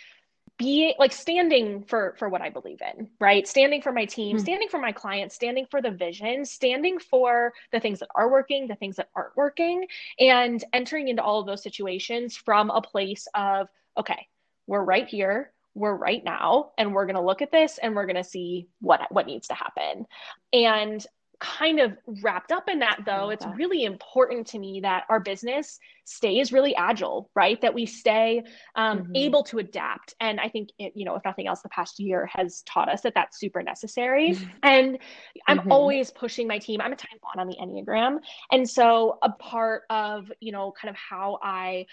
being 0.58 0.94
like 0.98 1.12
standing 1.12 1.84
for 1.84 2.14
for 2.18 2.28
what 2.28 2.42
i 2.42 2.50
believe 2.50 2.80
in 2.82 3.08
right 3.20 3.46
standing 3.46 3.80
for 3.80 3.92
my 3.92 4.04
team 4.04 4.36
mm 4.36 4.40
standing 4.40 4.68
for 4.68 4.78
my 4.78 4.92
clients 4.92 5.34
standing 5.34 5.66
for 5.70 5.82
the 5.82 5.90
vision 5.90 6.44
standing 6.44 6.98
for 6.98 7.52
the 7.70 7.80
things 7.80 8.00
that 8.00 8.08
are 8.14 8.30
working 8.30 8.66
the 8.66 8.74
things 8.74 8.96
that 8.96 9.08
aren't 9.14 9.36
working 9.36 9.86
and 10.18 10.64
entering 10.72 11.08
into 11.08 11.22
all 11.22 11.40
of 11.40 11.46
those 11.46 11.62
situations 11.62 12.36
from 12.36 12.70
a 12.70 12.80
place 12.80 13.26
of 13.34 13.68
okay 13.96 14.26
we're 14.66 14.82
right 14.82 15.06
here 15.06 15.52
we're 15.78 15.94
right 15.94 16.24
now 16.24 16.70
and 16.76 16.92
we're 16.92 17.06
going 17.06 17.16
to 17.16 17.22
look 17.22 17.42
at 17.42 17.52
this 17.52 17.78
and 17.78 17.94
we're 17.94 18.06
going 18.06 18.16
to 18.16 18.24
see 18.24 18.68
what 18.80 19.00
what 19.10 19.26
needs 19.26 19.48
to 19.48 19.54
happen. 19.54 20.06
And 20.52 21.06
kind 21.40 21.78
of 21.78 21.96
wrapped 22.20 22.50
up 22.50 22.68
in 22.68 22.80
that 22.80 22.98
though 23.06 23.30
it's 23.30 23.46
really 23.54 23.84
important 23.84 24.44
to 24.44 24.58
me 24.58 24.80
that 24.80 25.04
our 25.08 25.20
business 25.20 25.78
stays 26.04 26.52
really 26.52 26.74
agile 26.74 27.30
right? 27.36 27.60
That 27.60 27.74
we 27.74 27.86
stay 27.86 28.42
um, 28.74 28.98
mm-hmm. 28.98 29.12
able 29.14 29.44
to 29.44 29.58
adapt. 29.58 30.14
And 30.20 30.40
i 30.40 30.48
think 30.48 30.70
it, 30.78 30.92
you 30.96 31.04
know 31.04 31.14
if 31.14 31.24
nothing 31.24 31.46
else 31.46 31.62
the 31.62 31.68
past 31.68 32.00
year 32.00 32.28
has 32.32 32.62
taught 32.62 32.88
us 32.88 33.02
that 33.02 33.14
that's 33.14 33.38
super 33.38 33.62
necessary. 33.62 34.30
Mm-hmm. 34.30 34.48
and 34.64 34.98
i'm 35.46 35.58
mm-hmm. 35.58 35.72
always 35.72 36.10
pushing 36.10 36.48
my 36.48 36.58
team. 36.58 36.80
I'm 36.80 36.92
a 36.92 36.96
type 36.96 37.20
one 37.20 37.38
on 37.38 37.46
the 37.46 37.56
enneagram. 37.56 38.18
And 38.50 38.68
so 38.68 39.18
a 39.22 39.30
part 39.30 39.82
of 39.90 40.32
you 40.40 40.50
know 40.50 40.72
kind 40.80 40.90
of 40.90 40.96
how 40.96 41.38
i 41.42 41.86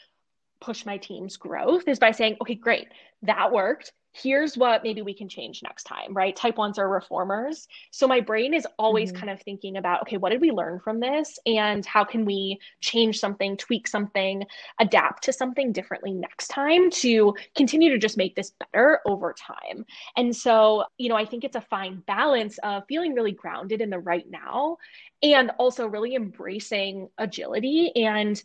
push 0.62 0.86
my 0.86 0.98
team's 0.98 1.38
growth 1.38 1.88
is 1.88 2.00
by 2.00 2.12
saying, 2.12 2.38
okay, 2.42 2.56
great, 2.56 2.88
that 3.24 3.52
worked. 3.52 3.92
Here's 4.14 4.58
what 4.58 4.82
maybe 4.82 5.02
we 5.02 5.14
can 5.14 5.28
change 5.28 5.62
next 5.62 5.84
time, 5.84 6.14
right? 6.14 6.34
Type 6.34 6.56
ones 6.56 6.80
are 6.80 6.88
reformers. 6.88 7.68
So 7.92 8.08
my 8.08 8.22
brain 8.22 8.54
is 8.54 8.66
always 8.80 9.12
mm-hmm. 9.12 9.20
kind 9.20 9.30
of 9.30 9.42
thinking 9.42 9.76
about, 9.76 10.04
okay, 10.04 10.16
what 10.16 10.30
did 10.30 10.40
we 10.40 10.52
learn 10.52 10.80
from 10.80 11.02
this? 11.02 11.38
And 11.46 11.86
how 11.86 12.06
can 12.06 12.24
we 12.24 12.58
change 12.80 13.20
something, 13.20 13.58
tweak 13.58 13.90
something, 13.90 14.46
adapt 14.80 15.26
to 15.26 15.34
something 15.34 15.74
differently 15.74 16.14
next 16.14 16.48
time 16.48 16.90
to 16.92 17.36
continue 17.58 17.90
to 17.90 17.98
just 17.98 18.16
make 18.16 18.38
this 18.38 18.54
better 18.72 19.02
over 19.06 19.34
time? 19.38 19.86
And 20.16 20.34
so, 20.34 20.86
you 20.98 21.10
know, 21.10 21.18
I 21.18 21.26
think 21.26 21.44
it's 21.44 21.58
a 21.58 21.62
fine 21.62 22.02
balance 22.08 22.58
of 22.60 22.84
feeling 22.88 23.16
really 23.16 23.34
grounded 23.34 23.82
in 23.82 23.90
the 23.90 24.00
right 24.00 24.30
now 24.30 24.78
and 25.24 25.52
also 25.58 25.88
really 25.88 26.16
embracing 26.16 27.10
agility 27.18 27.92
and 27.98 28.42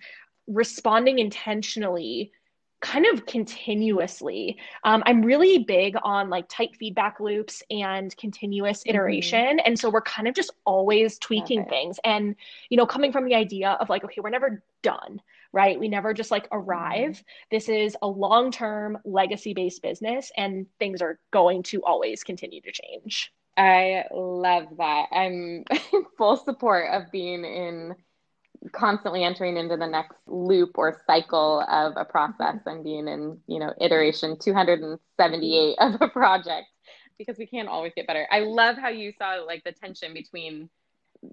responding 0.50 1.18
intentionally 1.18 2.32
kind 2.80 3.04
of 3.12 3.26
continuously. 3.26 4.58
Um, 4.84 5.02
I'm 5.04 5.22
really 5.22 5.58
big 5.58 5.96
on 6.02 6.30
like 6.30 6.46
tight 6.48 6.76
feedback 6.76 7.20
loops 7.20 7.62
and 7.70 8.16
continuous 8.16 8.80
mm-hmm. 8.80 8.90
iteration. 8.90 9.58
Mm-hmm. 9.58 9.66
And 9.66 9.78
so 9.78 9.90
we're 9.90 10.00
kind 10.02 10.26
of 10.26 10.34
just 10.34 10.50
always 10.64 11.18
tweaking 11.18 11.66
things. 11.66 11.98
And, 12.04 12.36
you 12.70 12.76
know, 12.76 12.86
coming 12.86 13.12
from 13.12 13.26
the 13.26 13.34
idea 13.34 13.76
of 13.80 13.88
like, 13.90 14.04
okay, 14.04 14.20
we're 14.22 14.30
never 14.30 14.62
done, 14.82 15.20
right? 15.52 15.78
We 15.78 15.88
never 15.88 16.14
just 16.14 16.30
like 16.30 16.48
arrive. 16.52 17.12
Mm-hmm. 17.12 17.22
This 17.50 17.68
is 17.68 17.96
a 18.00 18.08
long 18.08 18.50
term 18.50 18.98
legacy 19.04 19.52
based 19.52 19.82
business 19.82 20.32
and 20.36 20.66
things 20.78 21.02
are 21.02 21.18
going 21.32 21.62
to 21.64 21.82
always 21.82 22.24
continue 22.24 22.62
to 22.62 22.72
change. 22.72 23.32
I 23.58 24.04
love 24.10 24.68
that. 24.78 25.08
I'm 25.12 25.64
full 26.16 26.38
support 26.38 26.88
of 26.90 27.10
being 27.10 27.44
in 27.44 27.94
constantly 28.72 29.24
entering 29.24 29.56
into 29.56 29.76
the 29.76 29.86
next 29.86 30.16
loop 30.26 30.72
or 30.76 31.00
cycle 31.06 31.64
of 31.70 31.94
a 31.96 32.04
process 32.04 32.56
and 32.66 32.84
being 32.84 33.08
in 33.08 33.38
you 33.46 33.58
know 33.58 33.72
iteration 33.80 34.36
278 34.38 35.76
of 35.78 36.00
a 36.00 36.08
project 36.08 36.66
because 37.16 37.38
we 37.38 37.46
can't 37.46 37.68
always 37.68 37.92
get 37.96 38.06
better 38.06 38.26
i 38.30 38.40
love 38.40 38.76
how 38.76 38.88
you 38.88 39.12
saw 39.18 39.36
like 39.46 39.64
the 39.64 39.72
tension 39.72 40.12
between 40.12 40.68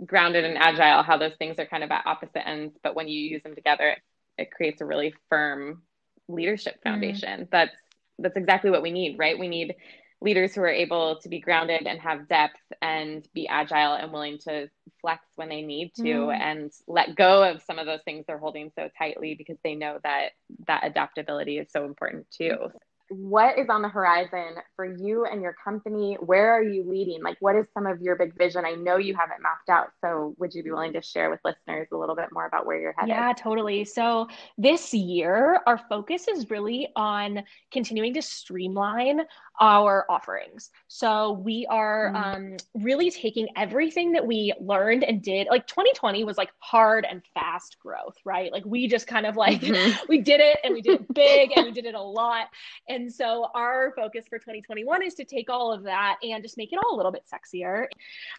grounded 0.06 0.46
and 0.46 0.58
agile 0.58 1.04
how 1.04 1.18
those 1.18 1.36
things 1.38 1.56
are 1.60 1.66
kind 1.66 1.84
of 1.84 1.92
at 1.92 2.06
opposite 2.06 2.48
ends 2.48 2.74
but 2.82 2.96
when 2.96 3.10
you 3.10 3.20
use 3.20 3.44
them 3.44 3.56
together 3.56 3.90
it, 3.90 4.00
it 4.38 4.52
creates 4.52 4.80
a 4.80 4.86
really 4.86 5.14
firm 5.30 5.82
leadership 6.30 6.76
mm. 6.80 6.84
foundation 6.84 7.42
mm. 7.42 7.50
that's 7.52 7.76
that's 8.20 8.38
exactly 8.38 8.72
what 8.72 8.82
we 8.82 8.92
need 8.92 9.18
right 9.20 9.38
we 9.38 9.50
need 9.50 9.76
leaders 10.22 10.56
who 10.56 10.62
are 10.62 10.68
able 10.68 11.20
to 11.22 11.30
be 11.30 11.40
grounded 11.40 11.86
and 11.86 12.00
have 12.00 12.28
depth 12.28 12.60
and 12.82 13.28
be 13.34 13.48
agile 13.48 13.94
and 13.94 14.12
willing 14.12 14.38
to 14.40 14.70
flex 15.00 15.22
when 15.36 15.48
they 15.48 15.62
need 15.62 15.94
to 15.96 16.02
mm. 16.02 16.36
and 16.36 16.72
let 16.88 17.16
go 17.16 17.44
of 17.44 17.62
some 17.62 17.78
of 17.78 17.86
those 17.86 18.02
things 18.04 18.26
they're 18.28 18.40
holding 18.40 18.72
so 18.76 18.90
tightly 18.98 19.36
because 19.36 19.58
they 19.64 19.76
know 19.76 20.00
that 20.04 20.30
that 20.66 20.84
adaptability 20.84 21.60
is 21.60 21.68
so 21.72 21.86
important 21.86 22.26
too. 22.32 22.72
What 23.10 23.58
is 23.58 23.68
on 23.70 23.82
the 23.82 23.90
horizon 23.90 24.56
for 24.76 24.86
you 24.86 25.26
and 25.26 25.42
your 25.42 25.56
company? 25.64 26.18
Where 26.20 26.52
are 26.52 26.64
you 26.64 26.84
leading? 26.88 27.24
Like, 27.24 27.38
what 27.40 27.56
is 27.56 27.66
some 27.74 27.86
of 27.86 28.02
your 28.02 28.16
big 28.16 28.38
vision? 28.38 28.66
I 28.66 28.72
know 28.72 28.98
you 28.98 29.16
have 29.16 29.30
it 29.30 29.42
mapped 29.42 29.70
out. 29.70 29.92
So, 30.04 30.36
would 30.38 30.54
you 30.54 30.64
be 30.64 30.72
willing 30.72 30.94
to 30.94 31.02
share 31.02 31.30
with 31.30 31.40
listeners 31.46 31.88
a 31.92 31.98
little 31.98 32.16
bit 32.16 32.30
more 32.32 32.46
about 32.46 32.66
where 32.66 32.80
you're 32.80 32.94
headed? 32.98 33.10
Yeah, 33.10 33.34
totally. 33.34 33.86
So, 33.86 34.28
this 34.58 34.94
year, 34.94 35.62
our 35.66 35.78
focus 35.90 36.28
is 36.28 36.50
really 36.50 36.90
on 36.96 37.44
continuing 37.72 38.14
to 38.14 38.22
streamline 38.22 39.22
our 39.60 40.06
offerings. 40.10 40.70
So 40.88 41.34
we 41.34 41.66
are 41.70 42.12
mm. 42.14 42.36
um, 42.36 42.58
really 42.84 43.10
taking 43.10 43.48
everything 43.56 44.12
that 44.12 44.26
we 44.26 44.54
learned 44.60 45.04
and 45.04 45.22
did. 45.22 45.48
Like 45.50 45.68
2020 45.68 46.24
was 46.24 46.38
like 46.38 46.52
hard 46.60 47.06
and 47.10 47.22
fast 47.34 47.78
growth, 47.80 48.16
right? 48.24 48.52
Like 48.52 48.66
we 48.66 48.88
just 48.88 49.08
kind 49.08 49.26
of 49.26 49.36
like 49.36 49.62
mm-hmm. 49.62 50.06
we 50.10 50.22
did 50.22 50.40
it 50.40 50.60
and 50.64 50.74
we 50.74 50.82
did 50.82 51.02
it 51.02 51.14
big 51.14 51.52
and 51.56 51.66
we 51.66 51.72
did 51.72 51.86
it 51.86 51.96
a 51.96 52.02
lot. 52.02 52.48
And 52.88 52.97
so 53.14 53.50
our 53.54 53.94
focus 53.96 54.26
for 54.30 54.40
2021 54.40 55.04
is 55.04 55.14
to 55.16 55.24
take 55.24 55.50
all 55.50 55.72
of 55.72 55.84
that 55.84 56.18
and 56.24 56.44
just 56.44 56.58
make 56.58 56.74
it 56.74 56.80
all 56.84 56.96
a 56.96 56.98
little 56.98 57.12
bit 57.12 57.24
sexier. 57.32 57.86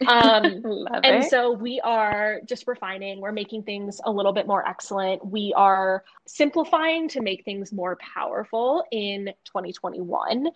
Um, 0.07 0.87
and 1.03 1.23
it. 1.23 1.29
so 1.29 1.51
we 1.51 1.79
are 1.81 2.41
just 2.45 2.67
refining. 2.67 3.21
We're 3.21 3.31
making 3.31 3.63
things 3.63 4.01
a 4.03 4.11
little 4.11 4.33
bit 4.33 4.47
more 4.47 4.67
excellent. 4.67 5.25
We 5.25 5.53
are 5.55 6.03
simplifying 6.27 7.07
to 7.09 7.21
make 7.21 7.45
things 7.45 7.71
more 7.71 7.97
powerful 7.97 8.83
in 8.91 9.33
2021. 9.45 10.47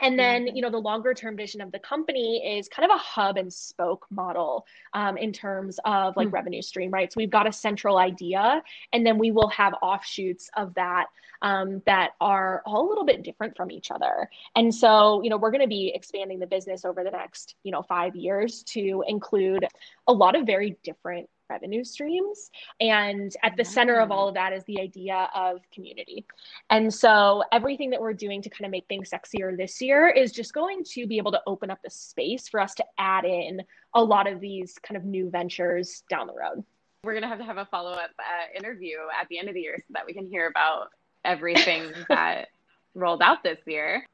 And 0.00 0.18
then, 0.18 0.54
you 0.54 0.62
know, 0.62 0.70
the 0.70 0.78
longer 0.78 1.14
term 1.14 1.36
vision 1.36 1.60
of 1.60 1.72
the 1.72 1.78
company 1.78 2.58
is 2.58 2.68
kind 2.68 2.90
of 2.90 2.94
a 2.94 2.98
hub 2.98 3.36
and 3.36 3.52
spoke 3.52 4.06
model 4.10 4.66
um, 4.94 5.16
in 5.16 5.32
terms 5.32 5.78
of 5.84 6.16
like 6.16 6.28
mm-hmm. 6.28 6.34
revenue 6.34 6.62
stream, 6.62 6.90
right? 6.90 7.12
So 7.12 7.18
we've 7.18 7.30
got 7.30 7.48
a 7.48 7.52
central 7.52 7.98
idea, 7.98 8.62
and 8.92 9.06
then 9.06 9.18
we 9.18 9.30
will 9.30 9.48
have 9.48 9.74
offshoots 9.82 10.50
of 10.56 10.74
that 10.74 11.06
um, 11.42 11.82
that 11.86 12.12
are 12.20 12.62
all 12.66 12.86
a 12.86 12.88
little 12.88 13.04
bit 13.04 13.22
different 13.22 13.56
from 13.56 13.70
each 13.70 13.90
other. 13.90 14.28
And 14.56 14.74
so, 14.74 15.22
you 15.22 15.30
know, 15.30 15.36
we're 15.36 15.50
going 15.50 15.62
to 15.62 15.68
be 15.68 15.92
expanding 15.94 16.38
the 16.38 16.46
business 16.46 16.84
over 16.84 17.04
the 17.04 17.10
next, 17.10 17.54
you 17.62 17.72
know, 17.72 17.82
five 17.82 18.16
years 18.16 18.62
to 18.64 19.04
include 19.06 19.66
a 20.06 20.12
lot 20.12 20.36
of 20.36 20.46
very 20.46 20.76
different 20.82 21.28
revenue 21.48 21.84
streams. 21.84 22.50
And 22.80 23.34
at 23.42 23.56
the 23.56 23.64
center 23.64 23.98
of 24.00 24.10
all 24.10 24.28
of 24.28 24.34
that 24.34 24.52
is 24.52 24.64
the 24.64 24.80
idea 24.80 25.28
of 25.34 25.60
community. 25.72 26.24
And 26.70 26.92
so 26.92 27.42
everything 27.52 27.90
that 27.90 28.00
we're 28.00 28.12
doing 28.12 28.42
to 28.42 28.50
kind 28.50 28.66
of 28.66 28.70
make 28.70 28.86
things 28.88 29.10
sexier 29.10 29.56
this 29.56 29.80
year 29.80 30.08
is 30.08 30.32
just 30.32 30.52
going 30.52 30.84
to 30.84 31.06
be 31.06 31.18
able 31.18 31.32
to 31.32 31.40
open 31.46 31.70
up 31.70 31.80
the 31.82 31.90
space 31.90 32.48
for 32.48 32.60
us 32.60 32.74
to 32.74 32.84
add 32.98 33.24
in 33.24 33.62
a 33.94 34.02
lot 34.02 34.26
of 34.26 34.40
these 34.40 34.76
kind 34.82 34.96
of 34.96 35.04
new 35.04 35.30
ventures 35.30 36.02
down 36.08 36.26
the 36.26 36.34
road. 36.34 36.64
We're 37.04 37.12
going 37.12 37.22
to 37.22 37.28
have 37.28 37.38
to 37.38 37.44
have 37.44 37.58
a 37.58 37.66
follow 37.66 37.92
up 37.92 38.10
uh, 38.18 38.56
interview 38.56 38.96
at 39.20 39.28
the 39.28 39.38
end 39.38 39.48
of 39.48 39.54
the 39.54 39.60
year 39.60 39.76
so 39.78 39.92
that 39.94 40.04
we 40.06 40.12
can 40.12 40.26
hear 40.26 40.48
about 40.48 40.88
everything 41.24 41.92
that 42.08 42.48
rolled 42.94 43.22
out 43.22 43.42
this 43.42 43.58
year. 43.66 44.04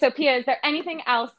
So, 0.00 0.10
Pia, 0.10 0.36
is 0.36 0.46
there 0.46 0.58
anything 0.64 1.02
else 1.06 1.30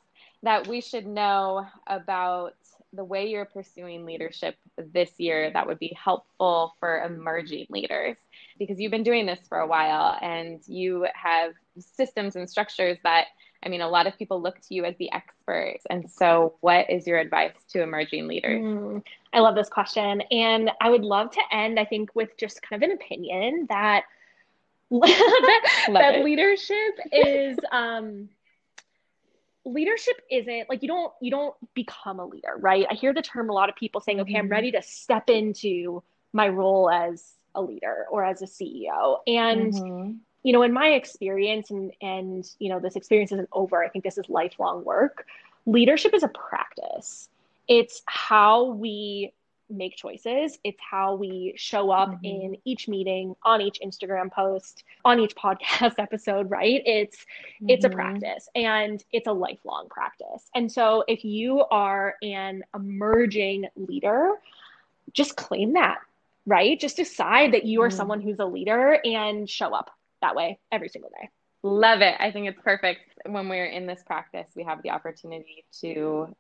that 0.44 0.68
we 0.68 0.82
should 0.82 1.06
know 1.06 1.66
about 1.88 2.56
the 2.94 3.04
way 3.04 3.28
you're 3.28 3.46
pursuing 3.46 4.06
leadership 4.06 4.56
this 4.78 5.12
year 5.18 5.52
that 5.52 5.68
would 5.68 5.80
be 5.80 5.96
helpful 6.02 6.76
for 6.80 7.04
emerging 7.04 7.68
leaders? 7.70 8.18
Because 8.58 8.80
you've 8.80 8.92
been 8.92 9.04
doing 9.04 9.26
this 9.26 9.40
for 9.48 9.60
a 9.60 9.68
while 9.68 10.18
and 10.22 10.62
you 10.68 11.08
have 11.14 11.54
systems 11.80 12.36
and 12.36 12.50
structures 12.50 12.98
that, 13.04 13.28
I 13.64 13.70
mean, 13.70 13.82
a 13.82 13.88
lot 13.88 14.08
of 14.08 14.18
people 14.18 14.42
look 14.42 14.60
to 14.62 14.76
you 14.76 14.86
as 14.86 14.96
the 14.98 15.12
expert. 15.12 15.80
And 15.90 16.10
so, 16.10 16.56
what 16.62 16.90
is 16.90 17.08
your 17.08 17.20
advice 17.20 17.54
to 17.70 17.82
emerging 17.82 18.28
leaders? 18.28 18.62
Mm, 18.62 19.04
I 19.34 19.40
love 19.40 19.56
this 19.56 19.70
question. 19.70 20.22
And 20.32 20.72
I 20.82 20.90
would 20.90 21.04
love 21.04 21.32
to 21.32 21.42
end, 21.52 21.80
I 21.80 21.86
think, 21.86 22.14
with 22.14 22.38
just 22.38 22.62
kind 22.62 22.84
of 22.84 22.90
an 22.90 22.96
opinion 22.96 23.68
that. 23.70 24.04
that, 24.92 25.88
that 25.92 26.24
leadership 26.24 27.00
is 27.12 27.58
um, 27.72 28.30
leadership 29.66 30.20
isn't 30.30 30.68
like 30.70 30.82
you 30.82 30.88
don't 30.88 31.14
you 31.22 31.32
don't 31.32 31.56
become 31.74 32.20
a 32.20 32.26
leader 32.26 32.56
right? 32.60 32.86
I 32.90 32.96
hear 32.96 33.14
the 33.14 33.22
term 33.22 33.50
a 33.50 33.54
lot 33.54 33.70
of 33.70 33.76
people 33.76 34.02
saying 34.02 34.20
okay 34.22 34.36
i'm 34.36 34.46
mm-hmm. 34.46 34.52
ready 34.52 34.72
to 34.72 34.82
step 34.82 35.30
into 35.30 36.04
my 36.34 36.50
role 36.50 36.90
as 36.90 37.36
a 37.56 37.62
leader 37.62 38.06
or 38.10 38.26
as 38.26 38.42
a 38.42 38.46
ceo 38.46 39.20
and 39.28 39.74
mm-hmm. 39.74 40.12
you 40.44 40.54
know 40.54 40.64
in 40.64 40.74
my 40.74 40.88
experience 40.88 41.72
and 41.72 41.94
and 42.02 42.46
you 42.60 42.70
know 42.70 42.80
this 42.80 42.96
experience 42.96 43.32
isn't 43.32 43.50
over. 43.54 43.84
I 43.84 43.90
think 43.90 44.04
this 44.04 44.18
is 44.18 44.30
lifelong 44.30 44.84
work. 44.84 45.26
Leadership 45.66 46.14
is 46.14 46.24
a 46.24 46.28
practice. 46.28 47.30
It's 47.68 48.02
how 48.08 48.66
we 48.66 49.34
make 49.74 49.96
choices. 49.96 50.58
It's 50.64 50.80
how 50.80 51.16
we 51.16 51.54
show 51.56 51.92
up 51.92 52.10
mm-hmm. 52.10 52.26
in 52.26 52.58
each 52.66 52.88
meeting, 52.88 53.36
on 53.44 53.62
each 53.62 53.80
Instagram 53.84 54.32
post, 54.32 54.84
on 55.04 55.20
each 55.20 55.36
podcast 55.44 55.96
episode, 55.98 56.50
right? 56.50 56.82
It's 56.86 57.18
mm-hmm. 57.18 57.70
it's 57.70 57.86
a 57.86 57.90
mm-hmm. 57.90 57.96
practice 57.96 58.48
and 58.56 59.04
it's 59.12 59.28
a 59.28 59.34
lifelong 59.34 59.88
practice. 59.90 60.50
And 60.56 60.72
so 60.72 61.04
if 61.08 61.24
you 61.24 61.64
are 61.72 62.16
an 62.22 62.64
emerging 62.76 63.68
leader, 63.76 64.34
just 65.14 65.36
claim 65.36 65.74
that, 65.74 66.00
right? 66.46 66.80
Just 66.80 66.98
decide 66.98 67.54
that 67.54 67.66
you 67.66 67.82
are 67.82 67.90
mm-hmm. 67.90 67.98
someone 67.98 68.22
who's 68.22 68.40
a 68.40 68.46
leader 68.46 69.00
and 69.04 69.50
show 69.50 69.74
up 69.74 69.92
that 70.22 70.36
way 70.36 70.60
every 70.72 70.90
single 70.90 71.10
day. 71.10 71.30
Love 71.64 72.02
it. 72.02 72.16
I 72.20 72.32
think 72.32 72.48
it's 72.48 72.60
perfect. 72.62 73.00
When 73.26 73.48
we're 73.48 73.66
in 73.66 73.88
this 73.88 74.04
practice, 74.04 74.48
we 74.54 74.64
have 74.64 74.84
the 74.84 74.90
opportunity 74.90 75.64
to 75.80 76.36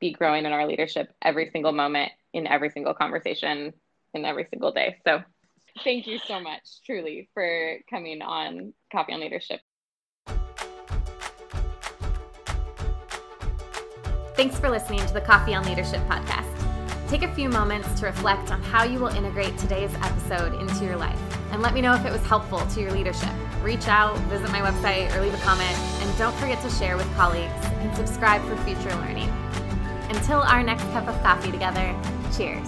be 0.00 0.12
growing 0.12 0.44
in 0.44 0.52
our 0.52 0.66
leadership 0.66 1.12
every 1.22 1.50
single 1.50 1.72
moment 1.72 2.12
in 2.32 2.46
every 2.46 2.70
single 2.70 2.94
conversation 2.94 3.72
in 4.14 4.24
every 4.24 4.46
single 4.50 4.72
day. 4.72 4.96
So 5.06 5.22
thank 5.84 6.06
you 6.06 6.18
so 6.18 6.40
much, 6.40 6.82
truly, 6.84 7.28
for 7.34 7.78
coming 7.88 8.22
on 8.22 8.72
Coffee 8.90 9.12
on 9.12 9.20
Leadership. 9.20 9.60
Thanks 14.34 14.58
for 14.60 14.70
listening 14.70 15.04
to 15.04 15.12
the 15.12 15.20
Coffee 15.20 15.54
on 15.54 15.64
Leadership 15.64 16.00
podcast. 16.08 16.46
Take 17.08 17.22
a 17.22 17.34
few 17.34 17.48
moments 17.48 17.98
to 18.00 18.06
reflect 18.06 18.52
on 18.52 18.62
how 18.62 18.84
you 18.84 18.98
will 18.98 19.08
integrate 19.08 19.56
today's 19.58 19.92
episode 20.02 20.54
into 20.60 20.84
your 20.84 20.96
life 20.96 21.18
and 21.50 21.62
let 21.62 21.74
me 21.74 21.80
know 21.80 21.94
if 21.94 22.04
it 22.04 22.12
was 22.12 22.22
helpful 22.22 22.64
to 22.66 22.80
your 22.80 22.92
leadership. 22.92 23.30
Reach 23.62 23.88
out, 23.88 24.16
visit 24.28 24.50
my 24.52 24.60
website, 24.60 25.12
or 25.16 25.22
leave 25.22 25.34
a 25.34 25.38
comment, 25.38 25.76
and 26.02 26.18
don't 26.18 26.36
forget 26.36 26.62
to 26.62 26.70
share 26.70 26.96
with 26.96 27.12
colleagues 27.16 27.52
and 27.64 27.96
subscribe 27.96 28.40
for 28.46 28.56
future 28.58 28.94
learning. 28.96 29.28
Until 30.08 30.40
our 30.40 30.62
next 30.62 30.84
cup 30.84 31.06
of 31.06 31.22
coffee 31.22 31.50
together, 31.50 31.94
cheers. 32.36 32.66